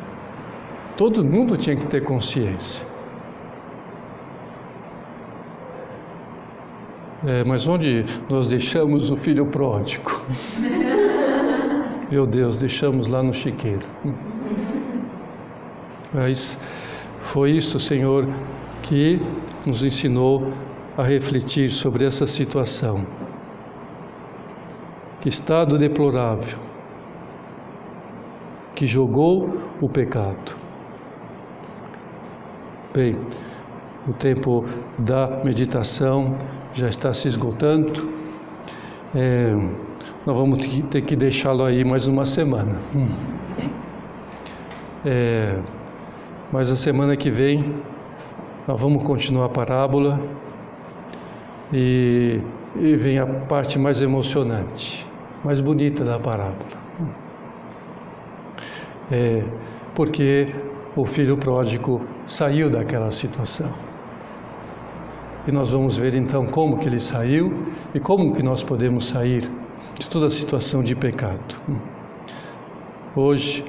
todo 0.96 1.24
mundo 1.24 1.56
tinha 1.56 1.76
que 1.76 1.86
ter 1.86 2.02
consciência. 2.04 2.86
É, 7.26 7.42
mas 7.44 7.66
onde 7.66 8.04
nós 8.28 8.48
deixamos 8.48 9.10
o 9.10 9.16
filho 9.16 9.46
pródigo? 9.46 10.22
Meu 12.10 12.24
Deus, 12.24 12.58
deixamos 12.58 13.08
lá 13.08 13.20
no 13.22 13.34
chiqueiro. 13.34 13.84
Mas 16.14 16.56
foi 17.18 17.50
isso, 17.50 17.80
Senhor, 17.80 18.28
que 18.82 19.20
nos 19.66 19.82
ensinou 19.82 20.52
a 20.96 21.02
refletir 21.02 21.68
sobre 21.68 22.04
essa 22.04 22.26
situação. 22.26 23.04
Que 25.20 25.28
estado 25.28 25.76
deplorável 25.76 26.66
que 28.76 28.86
jogou 28.86 29.56
o 29.80 29.88
pecado. 29.88 30.54
Bem, 32.94 33.16
o 34.06 34.12
tempo 34.12 34.64
da 34.98 35.40
meditação 35.42 36.30
já 36.74 36.88
está 36.88 37.12
se 37.12 37.26
esgotando. 37.26 38.08
É, 39.14 39.52
nós 40.26 40.36
vamos 40.36 40.58
ter 40.90 41.00
que 41.00 41.16
deixá-lo 41.16 41.64
aí 41.64 41.84
mais 41.84 42.06
uma 42.06 42.24
semana. 42.24 42.76
É, 45.04 45.58
mas 46.52 46.68
a 46.70 46.76
semana 46.76 47.16
que 47.16 47.30
vem 47.30 47.74
nós 48.66 48.80
vamos 48.80 49.04
continuar 49.04 49.46
a 49.46 49.48
parábola 49.48 50.20
e, 51.72 52.40
e 52.74 52.96
vem 52.96 53.18
a 53.20 53.24
parte 53.24 53.78
mais 53.78 54.00
emocionante, 54.00 55.06
mais 55.44 55.60
bonita 55.60 56.02
da 56.02 56.18
parábola. 56.18 56.85
É, 59.10 59.44
porque 59.94 60.54
o 60.96 61.04
filho 61.04 61.36
pródigo 61.36 62.00
saiu 62.26 62.68
daquela 62.70 63.10
situação. 63.10 63.72
E 65.46 65.52
nós 65.52 65.70
vamos 65.70 65.96
ver 65.96 66.14
então 66.14 66.44
como 66.46 66.78
que 66.78 66.88
ele 66.88 66.98
saiu 66.98 67.66
e 67.94 68.00
como 68.00 68.32
que 68.32 68.42
nós 68.42 68.62
podemos 68.62 69.06
sair 69.06 69.48
de 69.98 70.08
toda 70.08 70.26
a 70.26 70.30
situação 70.30 70.82
de 70.82 70.94
pecado. 70.96 71.60
Hoje 73.14 73.64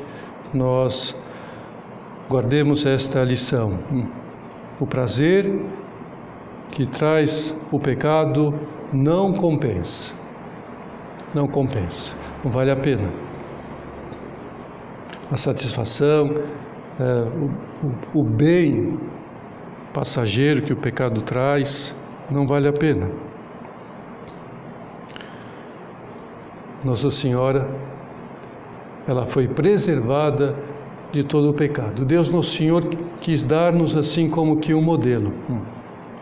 nós 0.53 1.15
guardemos 2.27 2.85
esta 2.85 3.23
lição. 3.23 3.79
O 4.79 4.87
prazer 4.87 5.45
que 6.71 6.85
traz 6.85 7.55
o 7.71 7.79
pecado 7.79 8.53
não 8.91 9.33
compensa. 9.33 10.15
Não 11.33 11.47
compensa. 11.47 12.15
Não 12.43 12.51
vale 12.51 12.71
a 12.71 12.75
pena. 12.75 13.26
A 15.31 15.37
satisfação, 15.37 16.35
é, 16.99 17.03
o, 17.03 18.17
o, 18.17 18.21
o 18.21 18.23
bem 18.23 18.99
passageiro 19.93 20.61
que 20.61 20.73
o 20.73 20.75
pecado 20.75 21.21
traz, 21.21 21.95
não 22.29 22.47
vale 22.47 22.67
a 22.67 22.73
pena. 22.73 23.11
Nossa 26.83 27.09
Senhora, 27.09 27.67
ela 29.07 29.25
foi 29.25 29.47
preservada 29.47 30.55
de 31.11 31.23
todo 31.23 31.49
o 31.49 31.53
pecado. 31.53 32.05
Deus 32.05 32.29
Nosso 32.29 32.55
Senhor 32.55 32.83
quis 33.21 33.43
dar-nos 33.43 33.95
assim 33.95 34.29
como 34.29 34.57
que 34.57 34.73
um 34.73 34.81
modelo. 34.81 35.33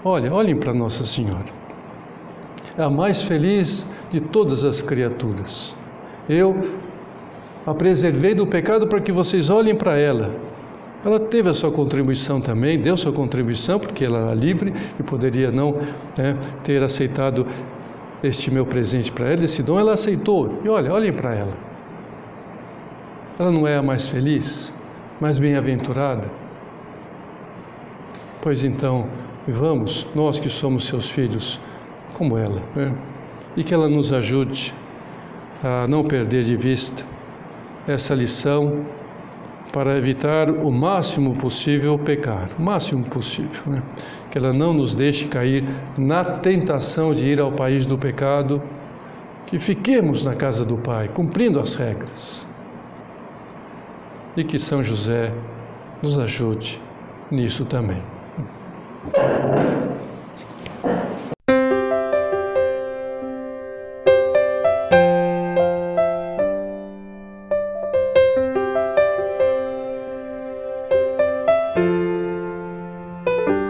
Olha, 0.04 0.34
olhem 0.34 0.56
para 0.56 0.74
Nossa 0.74 1.06
Senhora. 1.06 1.46
É 2.78 2.84
a 2.84 2.90
mais 2.90 3.22
feliz 3.22 3.88
de 4.10 4.20
todas 4.20 4.64
as 4.64 4.82
criaturas. 4.82 5.76
Eu 6.30 6.56
a 7.66 7.74
preservei 7.74 8.36
do 8.36 8.46
pecado 8.46 8.88
para 8.88 9.02
que 9.02 9.12
vocês 9.12 9.50
olhem 9.50 9.76
para 9.76 9.98
ela 9.98 10.34
ela 11.06 11.20
teve 11.20 11.48
a 11.48 11.54
sua 11.54 11.72
contribuição 11.72 12.42
também, 12.42 12.82
deu 12.82 12.98
sua 12.98 13.14
contribuição, 13.14 13.80
porque 13.80 14.04
ela 14.04 14.18
era 14.22 14.34
livre 14.34 14.74
e 15.00 15.04
poderia 15.04 15.52
não 15.52 15.74
né, 16.18 16.36
ter 16.64 16.82
aceitado 16.82 17.46
este 18.24 18.50
meu 18.50 18.66
presente 18.66 19.12
para 19.12 19.32
ela, 19.32 19.44
esse 19.44 19.62
dom, 19.62 19.80
ela 19.80 19.94
aceitou. 19.94 20.60
E 20.64 20.68
olha, 20.68 20.92
olhem 20.92 21.14
para 21.14 21.36
ela. 21.36 21.54
Ela 23.38 23.52
não 23.52 23.68
é 23.68 23.78
a 23.78 23.84
mais 23.84 24.08
feliz, 24.08 24.74
mais 25.22 25.38
bem-aventurada? 25.38 26.28
Pois 28.42 28.64
então, 28.64 29.08
vamos, 29.48 30.08
nós 30.16 30.40
que 30.40 30.50
somos 30.50 30.88
seus 30.88 31.08
filhos, 31.08 31.60
como 32.14 32.36
ela, 32.36 32.64
né? 32.76 32.96
e 33.56 33.64
que 33.64 33.76
ela 33.76 33.88
nos 33.88 34.12
ajude 34.12 34.74
a 35.64 35.86
não 35.88 36.04
perder 36.04 36.44
de 36.44 36.56
vista 36.56 37.06
essa 37.88 38.14
lição 38.14 38.86
para 39.72 39.98
evitar 39.98 40.50
o 40.50 40.72
máximo 40.72 41.36
possível 41.36 42.00
pecar, 42.00 42.50
o 42.58 42.62
máximo 42.62 43.04
possível, 43.04 43.62
né? 43.68 43.84
que 44.32 44.38
ela 44.38 44.54
não 44.54 44.74
nos 44.74 44.96
deixe 44.96 45.28
cair 45.28 45.66
na 45.98 46.24
tentação 46.24 47.14
de 47.14 47.28
ir 47.28 47.40
ao 47.40 47.52
país 47.52 47.86
do 47.86 47.98
pecado, 47.98 48.62
que 49.46 49.60
fiquemos 49.60 50.24
na 50.24 50.34
casa 50.34 50.66
do 50.66 50.78
Pai, 50.78 51.10
cumprindo 51.10 51.60
as 51.60 51.76
regras. 51.76 52.48
E 54.36 54.44
que 54.44 54.58
São 54.58 54.82
José 54.82 55.34
nos 56.02 56.18
ajude 56.18 56.82
nisso 57.30 57.66
também. 57.66 58.02